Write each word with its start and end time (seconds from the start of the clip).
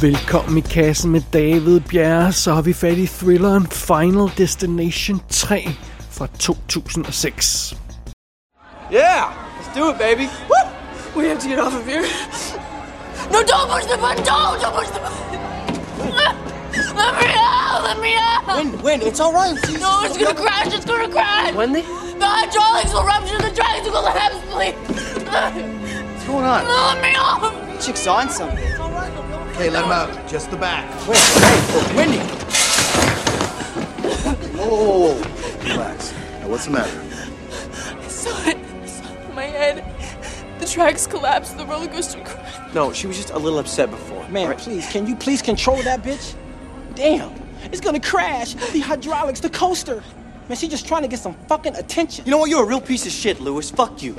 Velkommen 0.00 0.58
i 0.58 0.60
kassen 0.60 1.10
med 1.10 1.22
David 1.32 1.80
Bjerre, 1.80 2.32
så 2.32 2.52
har 2.52 2.62
vi 2.62 2.72
fat 2.72 2.98
i 2.98 3.06
thrilleren 3.06 3.66
Final 3.66 4.30
Destination 4.38 5.20
3 5.28 5.70
fra 6.10 6.26
2006. 6.38 7.76
Yeah, 8.92 9.32
let's 9.58 9.78
do 9.78 9.90
it, 9.90 9.98
baby. 9.98 10.28
Woo! 10.50 11.22
We 11.22 11.28
have 11.28 11.40
to 11.40 11.48
get 11.48 11.58
off 11.58 11.74
of 11.74 11.86
here. 11.86 12.04
No, 13.32 13.38
don't 13.42 13.68
push 13.74 13.86
the 13.90 13.98
button! 13.98 14.24
Don't! 14.24 14.62
Don't 14.62 14.74
push 14.78 14.90
the 14.94 15.00
button! 15.00 15.38
Let 17.02 17.14
me 17.22 17.30
out! 17.34 17.82
Let 17.88 17.98
me 18.00 18.14
out! 18.16 18.56
Win, 18.56 18.82
win, 18.82 19.02
it's 19.02 19.20
all 19.20 19.32
right. 19.32 19.56
No, 19.80 19.90
it's 20.04 20.16
gonna 20.16 20.34
crash! 20.34 20.74
It's 20.74 20.84
gonna 20.84 21.08
crash! 21.08 21.54
Wendy? 21.54 21.82
The 22.22 22.28
hydraulics 22.36 22.92
will 22.94 23.04
rupture 23.04 23.38
the 23.38 23.50
tracks 23.50 23.84
will 23.84 24.02
collapse, 24.06 24.38
please! 24.52 24.74
What's 26.14 26.26
going 26.26 26.44
on? 26.44 26.64
Let 26.64 27.02
me 27.02 27.16
off! 27.16 27.84
Chick's 27.84 28.06
on 28.06 28.28
something. 28.30 28.77
Okay, 29.58 29.70
let 29.70 29.84
him 29.86 29.90
out. 29.90 30.28
Just 30.28 30.52
the 30.52 30.56
back. 30.56 30.88
Wait, 31.08 31.18
hey, 31.18 31.96
Wendy. 31.96 32.18
Whoa, 34.56 35.16
relax. 35.64 36.12
Now, 36.12 36.48
what's 36.48 36.66
the 36.66 36.70
matter? 36.70 37.00
I 37.98 38.06
saw 38.06 38.48
it. 38.48 38.56
I 38.56 38.86
saw 38.86 39.12
it 39.12 39.28
in 39.28 39.34
my 39.34 39.42
head. 39.42 39.84
The 40.60 40.66
tracks 40.66 41.08
collapsed. 41.08 41.58
The 41.58 41.66
roller 41.66 41.88
coaster 41.88 42.20
crashed. 42.20 42.72
No, 42.72 42.92
she 42.92 43.08
was 43.08 43.16
just 43.16 43.30
a 43.30 43.36
little 43.36 43.58
upset 43.58 43.90
before. 43.90 44.28
Man, 44.28 44.54
please, 44.54 44.88
can 44.92 45.08
you 45.08 45.16
please 45.16 45.42
control 45.42 45.82
that 45.82 46.04
bitch? 46.04 46.36
Damn, 46.94 47.32
it's 47.64 47.80
gonna 47.80 47.98
crash. 47.98 48.54
The 48.54 48.78
hydraulics, 48.78 49.40
the 49.40 49.50
coaster. 49.50 50.04
Man, 50.48 50.56
she 50.56 50.68
just 50.68 50.86
trying 50.86 51.02
to 51.02 51.08
get 51.08 51.18
some 51.18 51.34
fucking 51.48 51.74
attention. 51.74 52.24
You 52.26 52.30
know 52.30 52.38
what? 52.38 52.48
You're 52.48 52.62
a 52.62 52.68
real 52.68 52.80
piece 52.80 53.06
of 53.06 53.10
shit, 53.10 53.40
Lewis. 53.40 53.72
Fuck 53.72 54.04
you. 54.04 54.14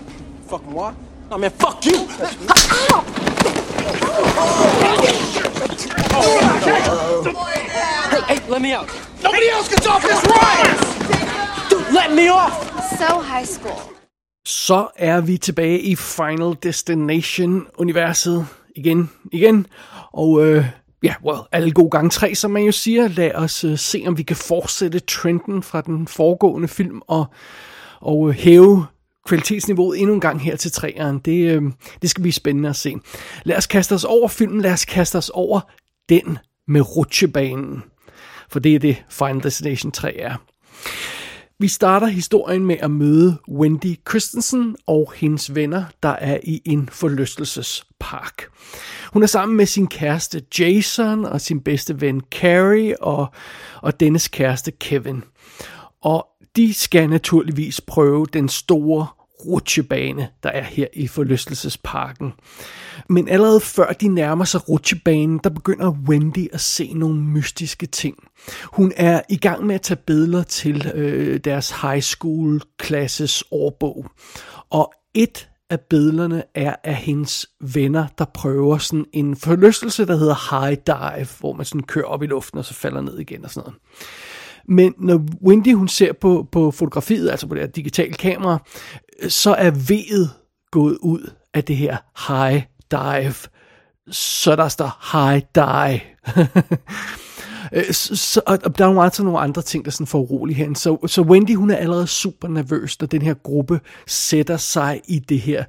Fucking 0.48 0.74
what? 0.74 0.96
No, 1.32 1.38
man, 1.38 1.52
fuck 1.52 1.86
you. 1.86 2.10
Ah! 2.92 3.79
Hey, 8.12 8.22
hey, 8.30 8.40
let 8.50 8.62
me 8.62 8.74
out. 8.78 8.90
Nobody 9.24 9.48
else 9.56 9.68
gets 9.74 9.88
off 9.88 10.04
this 10.10 10.22
ride! 10.34 10.78
Dude, 11.70 11.94
let 11.94 12.10
me 12.16 12.30
off. 12.30 12.54
So 13.00 13.20
high 13.20 13.46
school. 13.46 13.80
Så 14.46 14.88
er 14.96 15.22
vi 15.22 15.38
tilbage 15.38 15.80
i 15.80 15.96
Final 15.96 16.56
Destination-universet 16.64 18.46
igen, 18.76 19.10
igen. 19.32 19.68
Og 20.14 20.46
øh, 20.46 20.66
ja, 21.04 21.14
well, 21.26 21.40
alle 21.52 21.72
gode 21.72 21.90
gange 21.90 22.10
tre, 22.10 22.36
som 22.36 22.52
man 22.52 22.64
jo 22.64 22.72
siger. 22.72 23.08
Lad 23.08 23.32
os 23.36 23.64
øh, 23.64 23.78
se, 23.78 24.04
om 24.08 24.18
vi 24.18 24.24
kan 24.24 24.36
fortsætte 24.36 25.00
trenden 25.00 25.64
fra 25.64 25.82
den 25.82 26.08
foregående 26.08 26.68
film 26.68 27.02
og, 27.08 27.26
og 28.00 28.30
øh, 28.30 28.36
hæve 28.36 28.86
kvalitetsniveauet 29.30 30.00
endnu 30.00 30.14
en 30.14 30.20
gang 30.22 30.42
her 30.42 30.56
til 30.56 30.72
træeren. 30.72 31.20
Det, 31.20 31.56
øh, 31.56 31.62
det 32.02 32.10
skal 32.10 32.22
blive 32.22 32.34
spændende 32.34 32.70
at 32.70 32.76
se. 32.76 32.96
Lad 33.44 33.58
os 33.58 33.68
kaste 33.68 33.94
os 33.94 34.04
over 34.04 34.28
filmen, 34.28 34.62
lad 34.62 34.74
os 34.74 34.86
kaste 34.86 35.18
os 35.18 35.30
over 35.30 35.60
den 36.10 36.38
med 36.68 36.98
rutsjebanen. 36.98 37.84
For 38.50 38.60
det 38.60 38.76
er 38.76 38.80
det 38.80 39.04
Final 39.10 39.44
Destination 39.44 39.92
3 39.92 40.18
er. 40.18 40.36
Vi 41.60 41.68
starter 41.68 42.08
historien 42.08 42.66
med 42.66 42.78
at 42.80 42.92
møde 42.92 43.38
Wendy 43.50 44.00
Christensen 44.10 44.76
og 44.88 45.14
hendes 45.16 45.56
venner, 45.56 45.84
der 46.04 46.10
er 46.10 46.38
i 46.44 46.62
en 46.66 46.90
forlystelsespark. 46.92 48.44
Hun 49.14 49.24
er 49.24 49.28
sammen 49.28 49.58
med 49.58 49.66
sin 49.66 49.88
kæreste 49.88 50.42
Jason 50.60 51.26
og 51.26 51.42
sin 51.42 51.60
bedste 51.60 52.02
ven 52.02 52.22
Carrie 52.32 53.04
og, 53.04 53.28
og 53.82 54.00
dennes 54.00 54.28
kæreste 54.28 54.72
Kevin. 54.72 55.24
Og 56.02 56.28
de 56.56 56.74
skal 56.74 57.10
naturligvis 57.10 57.82
prøve 57.82 58.26
den 58.34 58.50
store 58.50 59.08
rutsjebane, 59.46 60.30
der 60.44 60.50
er 60.50 60.64
her 60.64 60.88
i 60.94 61.08
forlystelsesparken. 61.08 62.34
Men 63.10 63.28
allerede 63.28 63.60
før 63.60 63.92
de 63.92 64.08
nærmer 64.08 64.46
sig 64.46 64.70
rutsjebanen, 64.70 65.40
der 65.44 65.50
begynder 65.50 65.92
Wendy 66.08 66.54
at 66.54 66.62
se 66.62 66.94
nogle 66.94 67.20
mystiske 67.20 67.86
ting. 67.86 68.16
Hun 68.64 68.94
er 68.96 69.22
i 69.30 69.38
gang 69.38 69.66
med 69.66 69.76
at 69.76 69.82
tage 69.82 70.00
billeder 70.08 70.44
til 70.44 70.92
øh, 70.96 71.40
deres 71.44 71.72
high 71.82 72.02
school 72.02 72.62
klasses 72.78 73.44
årbog. 73.52 74.06
Og 74.70 74.94
et 75.14 75.50
af 75.70 75.80
billederne 75.80 76.44
er 76.56 76.76
af 76.84 76.96
hendes 76.96 77.48
venner, 77.62 78.08
der 78.18 78.26
prøver 78.26 78.78
sådan 78.78 79.06
en 79.14 79.36
forlystelse, 79.36 80.06
der 80.06 80.16
hedder 80.16 80.60
high 80.60 80.78
dive, 80.88 81.28
hvor 81.40 81.54
man 81.54 81.66
sådan 81.66 81.84
kører 81.84 82.06
op 82.06 82.24
i 82.24 82.26
luften 82.26 82.60
og 82.60 82.66
så 82.66 82.74
falder 82.74 83.02
ned 83.02 83.20
igen 83.20 83.46
og 83.46 83.52
sådan 83.52 83.68
noget. 83.68 83.80
Men 84.70 84.94
når 84.98 85.22
Wendy 85.46 85.74
hun 85.76 85.88
ser 85.88 86.14
på, 86.14 86.48
på 86.52 86.72
fotografiet, 86.72 87.30
altså 87.30 87.48
på 87.48 87.56
det 87.56 87.62
her 87.64 87.68
digitale 87.68 88.14
kamera, 88.14 88.58
så 89.28 89.54
er 89.54 89.72
V'et 89.72 90.28
gået 90.72 90.98
ud 91.02 91.32
af 91.54 91.64
det 91.64 91.78
her 91.78 91.98
high 92.28 92.64
dive. 92.92 93.50
Så 94.12 94.56
der 94.56 94.68
står 94.68 95.12
high 95.12 95.42
dive. 95.56 96.02
Øh, 97.74 97.94
så, 97.94 98.42
og 98.46 98.78
der 98.78 98.86
er 98.86 98.92
jo 98.94 99.02
altså 99.02 99.24
nogle 99.24 99.40
andre 99.40 99.62
ting, 99.62 99.86
der 99.86 99.92
sådan 99.92 100.08
får 100.08 100.20
urolig 100.20 100.56
hen. 100.56 100.76
Så, 100.76 100.98
så 101.08 101.22
Wendy, 101.22 101.56
hun 101.56 101.70
er 101.70 101.76
allerede 101.76 102.08
super 102.08 102.48
nervøs, 102.48 103.00
når 103.00 103.08
den 103.08 103.22
her 103.22 103.34
gruppe 103.34 103.80
sætter 104.08 104.58
sig 104.58 105.02
i 105.08 105.20
det 105.20 105.40
her 105.40 105.64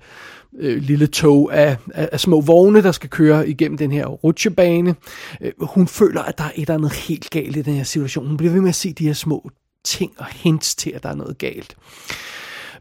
øh, 0.59 0.83
lille 0.83 1.07
tog 1.07 1.55
af, 1.55 1.77
af, 1.95 2.09
af 2.13 2.21
små 2.21 2.41
vogne, 2.41 2.83
der 2.83 2.93
skal 2.93 3.11
køre 3.11 3.49
igennem 3.49 3.79
den 3.79 3.93
her 3.93 4.07
rutsjebane. 4.07 4.95
Øh, 5.41 5.53
hun 5.61 5.89
føler, 5.89 6.23
at 6.23 6.39
der 6.39 6.45
er 6.45 6.51
et 6.55 6.61
eller 6.61 6.75
andet 6.75 6.93
helt 6.93 7.31
galt 7.31 7.57
i 7.57 7.63
den 7.63 7.75
her 7.75 7.85
situation. 7.85 8.27
Hun 8.27 8.37
bliver 8.37 8.53
ved 8.53 8.61
med 8.61 8.69
at 8.69 8.75
se 8.75 8.93
de 8.93 9.07
her 9.07 9.13
små 9.13 9.51
ting 9.85 10.13
og 10.19 10.27
hints 10.27 10.75
til, 10.75 10.91
at 10.91 11.03
der 11.03 11.09
er 11.09 11.15
noget 11.15 11.39
galt. 11.39 11.77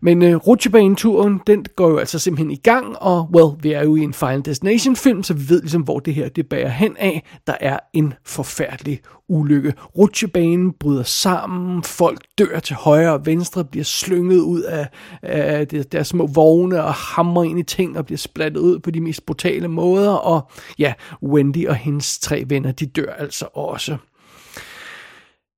Men 0.01 0.21
øh, 0.21 0.35
rutsjebaneturen, 0.35 1.41
den 1.47 1.65
går 1.75 1.89
jo 1.89 1.97
altså 1.97 2.19
simpelthen 2.19 2.51
i 2.51 2.55
gang, 2.55 2.97
og 2.97 3.29
well, 3.35 3.63
vi 3.63 3.71
er 3.71 3.83
jo 3.83 3.95
i 3.95 3.99
en 3.99 4.13
Final 4.13 4.45
Destination 4.45 4.95
film, 4.95 5.23
så 5.23 5.33
vi 5.33 5.49
ved 5.49 5.61
ligesom, 5.61 5.81
hvor 5.81 5.99
det 5.99 6.13
her 6.13 6.29
det 6.29 6.49
bærer 6.49 6.69
hen 6.69 6.97
af. 6.97 7.23
Der 7.47 7.55
er 7.59 7.79
en 7.93 8.13
forfærdelig 8.25 8.99
ulykke. 9.29 9.73
Rutsjebanen 9.97 10.73
bryder 10.79 11.03
sammen, 11.03 11.83
folk 11.83 12.21
dør 12.37 12.59
til 12.59 12.75
højre 12.75 13.13
og 13.13 13.25
venstre, 13.25 13.65
bliver 13.65 13.83
slynget 13.83 14.39
ud 14.39 14.61
af, 14.61 14.87
af 15.21 15.67
deres 15.67 16.07
små 16.07 16.27
vogne 16.27 16.83
og 16.83 16.93
hamrer 16.93 17.43
ind 17.43 17.59
i 17.59 17.63
ting 17.63 17.97
og 17.97 18.05
bliver 18.05 18.17
splattet 18.17 18.61
ud 18.61 18.79
på 18.79 18.91
de 18.91 19.01
mest 19.01 19.25
brutale 19.25 19.67
måder, 19.67 20.11
og 20.11 20.51
ja, 20.79 20.93
Wendy 21.23 21.67
og 21.67 21.75
hendes 21.75 22.19
tre 22.19 22.43
venner, 22.47 22.71
de 22.71 22.85
dør 22.85 23.13
altså 23.13 23.45
også. 23.53 23.97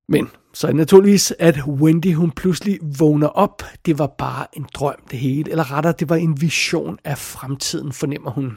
Men 0.09 0.29
så 0.53 0.73
naturligvis, 0.73 1.33
at 1.39 1.59
Wendy 1.67 2.13
hun 2.13 2.31
pludselig 2.31 2.79
vågner 2.99 3.27
op. 3.27 3.63
Det 3.85 3.99
var 3.99 4.07
bare 4.07 4.45
en 4.53 4.65
drøm 4.73 4.95
det 5.11 5.19
hele. 5.19 5.51
Eller 5.51 5.71
rettere, 5.71 5.93
det 5.99 6.09
var 6.09 6.15
en 6.15 6.41
vision 6.41 6.97
af 7.03 7.17
fremtiden, 7.17 7.91
fornemmer 7.91 8.31
hun. 8.31 8.53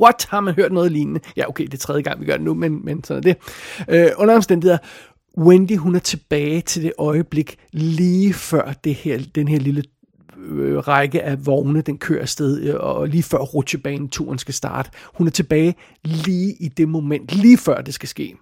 What? 0.00 0.26
Har 0.30 0.40
man 0.40 0.54
hørt 0.54 0.72
noget 0.72 0.92
lignende? 0.92 1.20
Ja, 1.36 1.48
okay, 1.48 1.64
det 1.64 1.74
er 1.74 1.78
tredje 1.78 2.02
gang, 2.02 2.20
vi 2.20 2.26
gør 2.26 2.36
det 2.36 2.44
nu, 2.44 2.54
men, 2.54 2.84
men 2.84 3.04
sådan 3.04 3.28
er 3.28 3.34
det. 3.34 3.36
Øh, 3.88 4.10
under 4.16 4.34
omstændigheder, 4.34 4.78
Wendy 5.38 5.76
hun 5.76 5.94
er 5.94 5.98
tilbage 5.98 6.60
til 6.60 6.82
det 6.82 6.92
øjeblik 6.98 7.56
lige 7.72 8.34
før 8.34 8.72
det 8.84 8.94
her, 8.94 9.20
den 9.34 9.48
her 9.48 9.58
lille 9.58 9.82
øh, 10.38 10.78
række 10.78 11.22
af 11.22 11.46
vogne, 11.46 11.80
den 11.80 11.98
kører 11.98 12.22
afsted, 12.22 12.62
øh, 12.62 12.74
og 12.78 13.08
lige 13.08 13.22
før 13.22 13.38
rutsjebaneturen 13.38 14.38
skal 14.38 14.54
starte. 14.54 14.90
Hun 15.14 15.26
er 15.26 15.30
tilbage 15.30 15.74
lige 16.04 16.54
i 16.60 16.68
det 16.68 16.88
moment, 16.88 17.34
lige 17.34 17.58
før 17.58 17.80
det 17.80 17.94
skal 17.94 18.08
ske. 18.08 18.36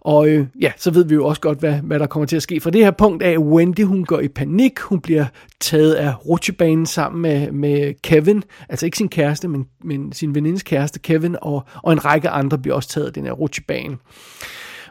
Og 0.00 0.28
øh, 0.28 0.46
ja, 0.60 0.72
så 0.76 0.90
ved 0.90 1.04
vi 1.04 1.14
jo 1.14 1.26
også 1.26 1.40
godt, 1.40 1.58
hvad, 1.58 1.72
hvad 1.72 1.98
der 1.98 2.06
kommer 2.06 2.26
til 2.26 2.36
at 2.36 2.42
ske. 2.42 2.60
fra 2.60 2.70
det 2.70 2.84
her 2.84 2.90
punkt 2.90 3.22
af 3.22 3.38
Wendy, 3.38 3.84
hun 3.84 4.04
går 4.04 4.20
i 4.20 4.28
panik. 4.28 4.78
Hun 4.78 5.00
bliver 5.00 5.24
taget 5.60 5.94
af 5.94 6.26
rutsjebanen 6.26 6.86
sammen 6.86 7.22
med, 7.22 7.52
med 7.52 7.94
Kevin. 8.02 8.42
Altså 8.68 8.86
ikke 8.86 8.98
sin 8.98 9.08
kæreste, 9.08 9.48
men, 9.48 9.66
men 9.84 10.12
sin 10.12 10.34
venindes 10.34 10.62
kæreste 10.62 10.98
Kevin. 10.98 11.36
Og, 11.42 11.64
og 11.82 11.92
en 11.92 12.04
række 12.04 12.28
andre 12.28 12.58
bliver 12.58 12.74
også 12.74 12.88
taget 12.88 13.06
af 13.06 13.12
den 13.12 13.24
her 13.24 13.32
rutsjebane. 13.32 13.96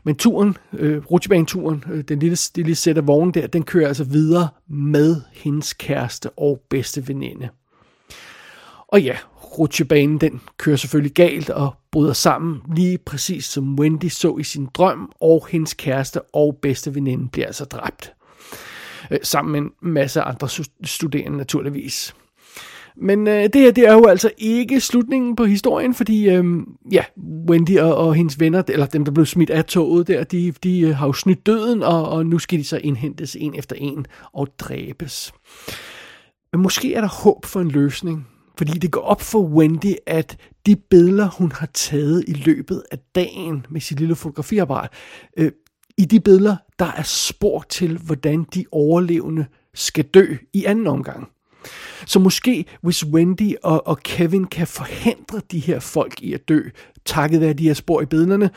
Men 0.04 0.16
turen, 0.16 0.58
øh, 0.74 0.98
rutsjebaneturen, 1.12 1.84
øh, 1.92 2.04
den 2.04 2.20
lille, 2.20 2.36
det 2.36 2.58
lille 2.58 2.76
sæt 2.76 2.98
af 2.98 3.08
vognen 3.08 3.34
der, 3.34 3.48
den 3.48 3.64
kører 3.64 3.88
altså 3.88 4.04
videre 4.04 4.48
med 4.70 5.16
hendes 5.34 5.74
kæreste 5.74 6.30
og 6.30 6.62
bedste 6.70 7.08
veninde. 7.08 7.50
Og 8.88 9.02
ja, 9.02 9.16
rutsjebanen 9.60 10.18
den 10.18 10.42
kører 10.58 10.76
selvfølgelig 10.76 11.14
galt 11.14 11.50
og 11.50 11.74
bryder 11.92 12.14
sammen, 12.14 12.62
lige 12.76 12.98
præcis 12.98 13.46
som 13.46 13.80
Wendy 13.80 14.10
så 14.10 14.38
i 14.38 14.44
sin 14.44 14.68
drøm, 14.74 15.12
og 15.22 15.48
hendes 15.50 15.74
kæreste 15.74 16.22
og 16.22 16.58
bedste 16.62 16.96
veninde 16.96 17.30
bliver 17.30 17.48
altså 17.48 17.66
dræbt. 17.66 18.14
Øh, 19.12 19.20
sammen 19.24 19.52
med 19.52 19.62
en 19.62 19.72
masse 19.82 20.22
andre 20.22 20.50
studerende 20.84 21.38
naturligvis. 21.38 22.16
Men 23.02 23.28
øh, 23.28 23.44
det 23.44 23.56
her, 23.56 23.72
det 23.72 23.88
er 23.88 23.94
jo 23.94 24.06
altså 24.06 24.32
ikke 24.38 24.80
slutningen 24.80 25.36
på 25.36 25.46
historien, 25.46 25.94
fordi 25.94 26.30
øh, 26.30 26.44
ja, 26.92 27.04
Wendy 27.50 27.80
og, 27.80 27.96
og 27.96 28.16
hendes 28.16 28.40
venner, 28.40 28.64
eller 28.68 28.86
dem, 28.86 29.06
der 29.06 29.12
blev 29.12 29.26
smidt 29.26 29.50
af 29.50 29.66
toget 29.66 30.08
der, 30.08 30.24
de, 30.24 30.52
de 30.64 30.80
øh, 30.80 30.96
har 30.96 31.06
jo 31.06 31.14
snydt 31.14 31.46
døden, 31.46 31.84
og, 31.84 32.10
og 32.10 32.26
nu 32.26 32.40
skal 32.40 32.60
de 32.60 32.64
så 32.64 32.78
indhentes 32.78 33.38
en 33.40 33.56
efter 33.56 33.76
en 33.76 34.06
og 34.34 34.48
dræbes. 34.60 35.34
Men 36.54 36.62
måske 36.62 36.94
er 36.94 37.02
der 37.02 37.08
håb 37.08 37.46
for 37.46 37.62
en 37.62 37.72
løsning. 37.72 38.28
Fordi 38.60 38.72
det 38.72 38.92
går 38.92 39.02
op 39.02 39.22
for 39.22 39.40
Wendy, 39.40 39.94
at 40.06 40.38
de 40.66 40.76
billeder, 40.76 41.30
hun 41.30 41.52
har 41.52 41.70
taget 41.74 42.24
i 42.28 42.34
løbet 42.34 42.84
af 42.92 43.00
dagen 43.16 43.66
med 43.70 43.82
sit 43.82 44.00
lille 44.00 44.16
fotografiapparat, 44.16 44.90
øh, 45.38 45.52
i 45.98 46.06
de 46.06 46.20
billeder, 46.20 46.56
der 46.80 46.86
er 46.86 47.04
spor 47.04 47.66
til, 47.70 47.98
hvordan 47.98 48.46
de 48.54 48.66
overlevende 48.72 49.46
skal 49.74 50.04
dø 50.04 50.36
i 50.54 50.66
anden 50.66 50.88
omgang. 50.88 51.28
Så 52.06 52.20
måske 52.20 52.66
hvis 52.82 53.06
Wendy 53.06 53.56
og, 53.64 53.88
og 53.88 54.00
Kevin 54.00 54.46
kan 54.46 54.68
forhindre 54.68 55.42
de 55.52 55.60
her 55.60 55.80
folk 55.80 56.22
i 56.22 56.34
at 56.34 56.50
dø, 56.50 56.62
takket 57.06 57.42
være 57.42 57.54
de 57.54 57.68
her 57.68 57.74
spor 57.74 58.02
i 58.02 58.06
billederne, 58.06 58.50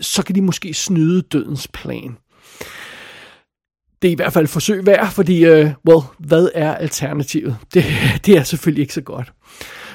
så 0.00 0.22
kan 0.22 0.34
de 0.34 0.42
måske 0.42 0.74
snyde 0.74 1.22
dødens 1.22 1.68
plan. 1.68 2.16
Det 4.02 4.08
er 4.08 4.12
i 4.12 4.14
hvert 4.14 4.32
fald 4.32 4.44
et 4.44 4.50
forsøg 4.50 4.86
værd, 4.86 5.10
fordi, 5.10 5.44
uh, 5.48 5.70
well, 5.88 6.02
hvad 6.18 6.48
er 6.54 6.74
alternativet? 6.74 7.56
Det, 7.74 7.84
det 8.26 8.36
er 8.36 8.42
selvfølgelig 8.42 8.82
ikke 8.82 8.94
så 8.94 9.00
godt. 9.00 9.32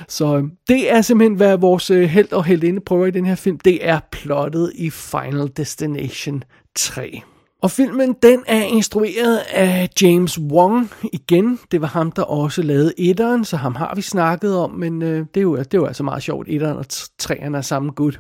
Så 0.08 0.38
øh, 0.38 0.44
det 0.68 0.92
er 0.92 1.02
simpelthen, 1.02 1.36
hvad 1.36 1.58
vores 1.58 1.92
uh, 1.92 2.02
held 2.02 2.32
og 2.32 2.46
heldinde 2.46 2.82
prøver 2.86 3.06
i 3.06 3.12
den 3.12 3.26
her 3.26 3.36
film. 3.36 3.60
Det 3.60 3.88
er 3.88 4.00
plottet 4.12 4.72
i 4.76 4.90
Final 4.90 5.50
Destination 5.58 6.44
3. 6.76 7.22
Og 7.62 7.72
filmen, 7.72 8.16
den 8.24 8.44
er 8.48 8.64
instrueret 8.64 9.38
af 9.50 9.90
James 10.02 10.40
Wong 10.40 10.92
igen. 11.14 11.60
Det 11.72 11.82
var 11.82 11.88
ham, 11.88 12.12
der 12.12 12.22
også 12.22 12.62
lavede 12.62 12.94
etteren, 12.98 13.46
så 13.46 13.58
ham 13.58 13.76
har 13.76 13.96
vi 13.96 14.02
snakket 14.02 14.58
om, 14.58 14.72
men 14.72 15.02
øh, 15.02 15.26
det, 15.34 15.38
er 15.38 15.42
jo, 15.42 15.58
det 15.58 15.74
er 15.74 15.78
jo 15.78 15.86
altså 15.86 16.04
meget 16.04 16.24
sjovt. 16.24 16.48
Etteren 16.50 16.78
og 16.78 16.86
træerne 17.20 17.58
er 17.58 17.62
samme 17.62 17.92
gut 17.92 18.20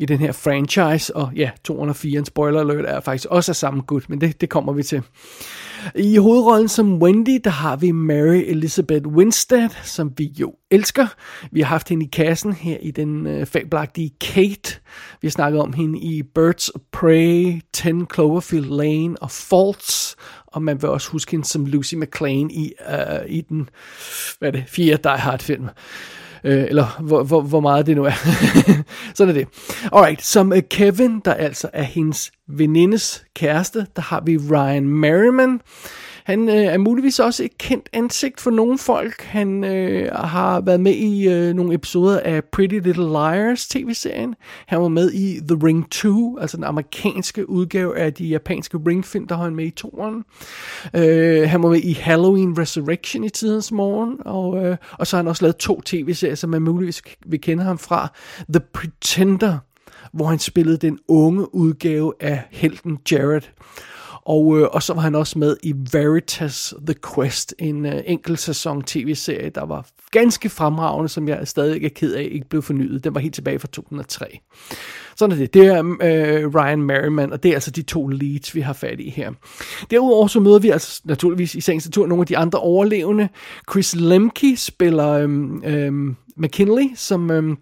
i 0.00 0.06
den 0.06 0.18
her 0.18 0.32
franchise, 0.32 1.16
og 1.16 1.30
ja, 1.36 1.50
204, 1.64 2.18
en 2.18 2.24
spoiler 2.24 2.60
alert, 2.60 2.84
er 2.84 3.00
faktisk 3.00 3.26
også 3.30 3.52
af 3.52 3.56
samme 3.56 3.82
gut, 3.82 4.08
men 4.08 4.20
det, 4.20 4.40
det 4.40 4.48
kommer 4.48 4.72
vi 4.72 4.82
til. 4.82 5.02
I 5.94 6.16
hovedrollen 6.16 6.68
som 6.68 7.02
Wendy, 7.02 7.40
der 7.44 7.50
har 7.50 7.76
vi 7.76 7.90
Mary 7.90 8.42
Elizabeth 8.46 9.06
Winstead, 9.06 9.68
som 9.84 10.12
vi 10.16 10.24
jo 10.24 10.54
elsker. 10.70 11.06
Vi 11.52 11.60
har 11.60 11.68
haft 11.68 11.88
hende 11.88 12.06
i 12.06 12.08
kassen 12.12 12.52
her 12.52 12.76
i 12.82 12.90
den 12.90 13.26
øh, 13.26 13.46
fabelagtige 13.46 14.10
Kate. 14.20 14.80
Vi 15.20 15.28
har 15.28 15.30
snakket 15.30 15.60
om 15.60 15.72
hende 15.72 15.98
i 15.98 16.22
Birds 16.22 16.68
of 16.68 16.80
Prey, 16.92 17.60
10 17.72 17.88
Cloverfield 18.14 18.76
Lane 18.76 19.22
og 19.22 19.30
Faults. 19.30 20.16
Og 20.46 20.62
man 20.62 20.82
vil 20.82 20.90
også 20.90 21.10
huske 21.10 21.30
hende 21.30 21.46
som 21.46 21.66
Lucy 21.66 21.94
McClane 21.94 22.52
i, 22.52 22.72
øh, 22.90 23.28
i 23.28 23.40
den, 23.40 23.68
hvad 24.38 24.48
er 24.48 24.52
det, 24.52 24.64
fjerde 24.68 25.02
Die 25.02 25.18
Hard 25.18 25.40
film. 25.40 25.68
Øh, 26.44 26.64
eller 26.68 26.86
hvor, 27.00 27.22
hvor, 27.22 27.40
hvor 27.40 27.60
meget 27.60 27.86
det 27.86 27.96
nu 27.96 28.04
er. 28.04 28.12
Sådan 29.14 29.34
er 29.34 29.38
det. 29.38 29.48
Alright, 29.92 30.22
som 30.22 30.52
øh, 30.52 30.62
Kevin, 30.70 31.20
der 31.24 31.34
altså 31.34 31.70
er 31.72 31.82
hendes 31.82 32.32
venindes 32.48 33.24
kæreste, 33.34 33.86
der 33.96 34.02
har 34.02 34.20
vi 34.20 34.36
Ryan 34.36 34.88
Merriman. 34.88 35.60
Han 36.30 36.48
øh, 36.48 36.54
er 36.54 36.78
muligvis 36.78 37.18
også 37.18 37.44
et 37.44 37.58
kendt 37.58 37.88
ansigt 37.92 38.40
for 38.40 38.50
nogle 38.50 38.78
folk. 38.78 39.22
Han 39.22 39.64
øh, 39.64 40.12
har 40.14 40.60
været 40.60 40.80
med 40.80 40.92
i 40.92 41.28
øh, 41.28 41.54
nogle 41.54 41.74
episoder 41.74 42.20
af 42.20 42.44
Pretty 42.44 42.74
Little 42.74 43.04
Liars 43.04 43.68
tv-serien. 43.68 44.34
Han 44.66 44.80
var 44.80 44.88
med 44.88 45.12
i 45.12 45.40
The 45.48 45.58
Ring 45.66 45.90
2, 45.90 46.38
altså 46.38 46.56
den 46.56 46.64
amerikanske 46.64 47.50
udgave 47.50 47.98
af 47.98 48.14
de 48.14 48.26
japanske 48.26 48.78
ringfilm, 48.86 49.26
der 49.26 49.36
har 49.36 49.44
han 49.44 49.54
med 49.54 49.64
i 49.64 49.70
toren. 49.70 50.24
Øh, 50.94 51.48
han 51.48 51.62
var 51.62 51.68
med 51.68 51.80
i 51.80 51.92
Halloween 51.92 52.58
Resurrection 52.58 53.24
i 53.24 53.28
tidens 53.28 53.72
morgen, 53.72 54.16
og, 54.24 54.64
øh, 54.64 54.76
og 54.92 55.06
så 55.06 55.16
har 55.16 55.22
han 55.22 55.28
også 55.28 55.44
lavet 55.44 55.56
to 55.56 55.80
tv-serier, 55.80 56.34
som 56.34 56.50
man 56.50 56.62
muligvis 56.62 57.02
vil 57.26 57.40
kende 57.40 57.62
ham 57.62 57.78
fra. 57.78 58.08
The 58.52 58.60
Pretender, 58.72 59.58
hvor 60.12 60.26
han 60.26 60.38
spillede 60.38 60.76
den 60.76 60.98
unge 61.08 61.54
udgave 61.54 62.12
af 62.20 62.42
helten 62.50 62.98
Jared. 63.12 63.42
Og, 64.30 64.58
øh, 64.58 64.68
og 64.72 64.82
så 64.82 64.94
var 64.94 65.00
han 65.00 65.14
også 65.14 65.38
med 65.38 65.56
i 65.62 65.74
Veritas 65.92 66.74
The 66.86 66.94
Quest, 67.14 67.54
en 67.58 67.86
øh, 67.86 68.00
enkelt 68.06 68.38
sæson 68.38 68.82
tv-serie, 68.82 69.50
der 69.50 69.66
var 69.66 69.86
ganske 70.10 70.48
fremragende, 70.48 71.08
som 71.08 71.28
jeg 71.28 71.48
stadig 71.48 71.84
er 71.84 71.88
ked 71.88 72.14
af 72.14 72.28
ikke 72.32 72.48
blev 72.48 72.62
fornyet. 72.62 73.04
Den 73.04 73.14
var 73.14 73.20
helt 73.20 73.34
tilbage 73.34 73.58
fra 73.58 73.68
2003. 73.68 74.40
Sådan 75.16 75.32
er 75.32 75.36
det. 75.36 75.54
Det 75.54 75.66
er 75.66 75.78
øh, 75.80 76.54
Ryan 76.54 76.82
Merriman, 76.82 77.32
og 77.32 77.42
det 77.42 77.48
er 77.48 77.54
altså 77.54 77.70
de 77.70 77.82
to 77.82 78.06
leads, 78.06 78.54
vi 78.54 78.60
har 78.60 78.72
fat 78.72 79.00
i 79.00 79.10
her. 79.10 79.32
Derudover 79.90 80.26
så 80.26 80.40
møder 80.40 80.58
vi 80.58 80.70
altså 80.70 81.00
naturligvis 81.04 81.54
i 81.54 81.60
sagens 81.60 81.86
natur 81.86 82.06
nogle 82.06 82.22
af 82.22 82.26
de 82.26 82.36
andre 82.36 82.58
overlevende. 82.58 83.28
Chris 83.70 83.96
Lemke 83.96 84.56
spiller 84.56 85.10
øh, 85.10 85.28
øh, 85.64 85.92
McKinley, 86.36 86.90
som... 86.94 87.30
Øh, 87.30 87.56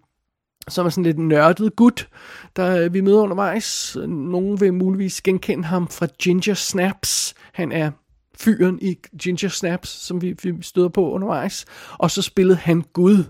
som 0.69 0.87
er 0.87 0.91
sådan 0.91 1.05
lidt 1.05 1.19
nørdet 1.19 1.77
gut, 1.77 2.09
der 2.57 2.85
øh, 2.85 2.95
vi 2.95 3.01
møder 3.01 3.23
undervejs. 3.23 3.97
Nogen 4.07 4.61
vil 4.61 4.75
muligvis 4.75 5.23
genkende 5.23 5.65
ham 5.65 5.89
fra 5.89 6.07
Ginger 6.23 6.55
Snaps. 6.55 7.35
Han 7.53 7.73
er 7.73 7.91
fyren 8.39 8.79
i 8.83 8.99
Ginger 9.23 9.49
Snaps, 9.49 9.89
som 9.89 10.23
vi, 10.23 10.37
vi 10.43 10.53
støder 10.63 10.89
på 10.89 11.11
undervejs. 11.11 11.65
Og 11.99 12.11
så 12.11 12.23
spillede 12.23 12.59
han 12.59 12.85
Gud 12.93 13.25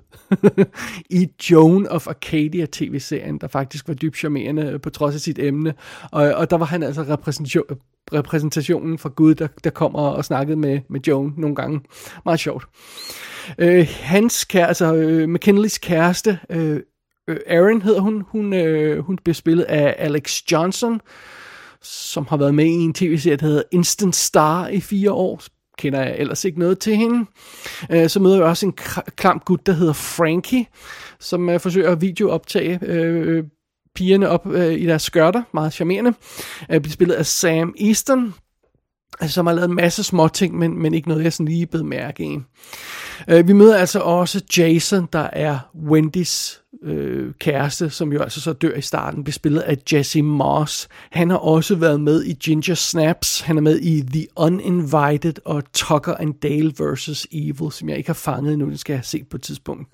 i 1.10 1.28
Joan 1.50 1.88
of 1.88 2.06
Arcadia 2.06 2.66
tv-serien, 2.72 3.38
der 3.38 3.48
faktisk 3.48 3.88
var 3.88 3.94
dybt 3.94 4.16
charmerende 4.16 4.78
på 4.78 4.90
trods 4.90 5.14
af 5.14 5.20
sit 5.20 5.38
emne. 5.38 5.74
Og, 6.10 6.22
og 6.34 6.50
der 6.50 6.56
var 6.56 6.66
han 6.66 6.82
altså 6.82 7.02
repræsentation, 7.02 7.64
repræsentationen 8.12 8.98
for 8.98 9.08
Gud, 9.08 9.34
der, 9.34 9.48
der 9.64 9.70
kommer 9.70 10.00
og 10.00 10.24
snakkede 10.24 10.56
med, 10.56 10.80
med 10.88 11.00
Joan 11.00 11.34
nogle 11.36 11.56
gange. 11.56 11.80
Meget 12.24 12.40
sjovt. 12.40 12.68
Øh, 13.58 13.88
hans 13.90 14.44
kæreste, 14.44 14.68
altså 14.68 14.94
øh, 14.94 15.28
McKinleys 15.28 15.78
kæreste, 15.78 16.38
øh, 16.50 16.80
Øh, 17.28 17.36
Aaron 17.46 17.82
hedder 17.82 18.00
hun. 18.00 18.24
Hun, 18.28 18.52
øh, 18.52 19.04
hun 19.04 19.18
bliver 19.24 19.34
spillet 19.34 19.64
af 19.64 19.94
Alex 19.98 20.42
Johnson, 20.52 21.00
som 21.82 22.26
har 22.26 22.36
været 22.36 22.54
med 22.54 22.64
i 22.64 22.68
en 22.68 22.94
tv-serie, 22.94 23.36
der 23.36 23.46
hedder 23.46 23.62
Instant 23.72 24.16
Star 24.16 24.68
i 24.68 24.80
fire 24.80 25.12
år. 25.12 25.42
Kender 25.78 26.00
jeg 26.02 26.16
ellers 26.18 26.44
ikke 26.44 26.58
noget 26.58 26.78
til 26.78 26.96
hende. 26.96 27.26
Øh, 27.90 28.08
så 28.08 28.20
møder 28.20 28.36
jeg 28.36 28.44
også 28.44 28.66
en 28.66 28.72
klam 29.16 29.42
gut, 29.44 29.66
der 29.66 29.72
hedder 29.72 29.92
Frankie, 29.92 30.66
som 31.20 31.48
øh, 31.48 31.60
forsøger 31.60 31.92
at 31.92 32.00
videooptage 32.00 32.78
øh, 32.82 33.28
øh, 33.28 33.44
pigerne 33.94 34.28
op 34.28 34.46
øh, 34.46 34.72
i 34.72 34.86
deres 34.86 35.02
skørter. 35.02 35.42
Meget 35.54 35.72
charmerende. 35.72 36.14
Øh, 36.70 36.80
bliver 36.80 36.92
spillet 36.92 37.14
af 37.14 37.26
Sam 37.26 37.74
Easton, 37.80 38.34
som 39.26 39.46
har 39.46 39.54
lavet 39.54 39.68
en 39.68 39.76
masse 39.76 40.02
små 40.02 40.28
ting, 40.28 40.58
men, 40.58 40.82
men 40.82 40.94
ikke 40.94 41.08
noget, 41.08 41.24
jeg 41.24 41.32
sådan 41.32 41.48
lige 41.48 41.66
blev 41.66 41.84
mærke 41.84 42.24
i. 42.24 42.38
Øh, 43.28 43.48
vi 43.48 43.52
møder 43.52 43.76
altså 43.76 44.00
også 44.00 44.42
Jason, 44.58 45.08
der 45.12 45.28
er 45.32 45.58
Wendys 45.88 46.60
øh, 46.82 47.32
kæreste, 47.38 47.90
som 47.90 48.12
jo 48.12 48.22
altså 48.22 48.40
så 48.40 48.52
dør 48.52 48.74
i 48.74 48.80
starten, 48.80 49.24
bliver 49.24 49.32
spillet 49.32 49.60
af 49.60 49.76
Jesse 49.92 50.22
Moss. 50.22 50.88
Han 51.10 51.30
har 51.30 51.36
også 51.36 51.74
været 51.74 52.00
med 52.00 52.24
i 52.24 52.32
Ginger 52.32 52.74
Snaps, 52.74 53.40
han 53.40 53.56
er 53.56 53.60
med 53.60 53.80
i 53.80 54.02
The 54.12 54.26
Uninvited 54.36 55.34
og 55.44 55.62
Tucker 55.72 56.14
and 56.14 56.34
Dale 56.42 56.72
vs. 56.80 57.26
Evil, 57.32 57.72
som 57.72 57.88
jeg 57.88 57.96
ikke 57.96 58.08
har 58.08 58.14
fanget 58.14 58.52
endnu, 58.52 58.70
det 58.70 58.80
skal 58.80 58.92
jeg 58.92 58.98
have 58.98 59.04
set 59.04 59.28
på 59.28 59.36
et 59.36 59.42
tidspunkt. 59.42 59.88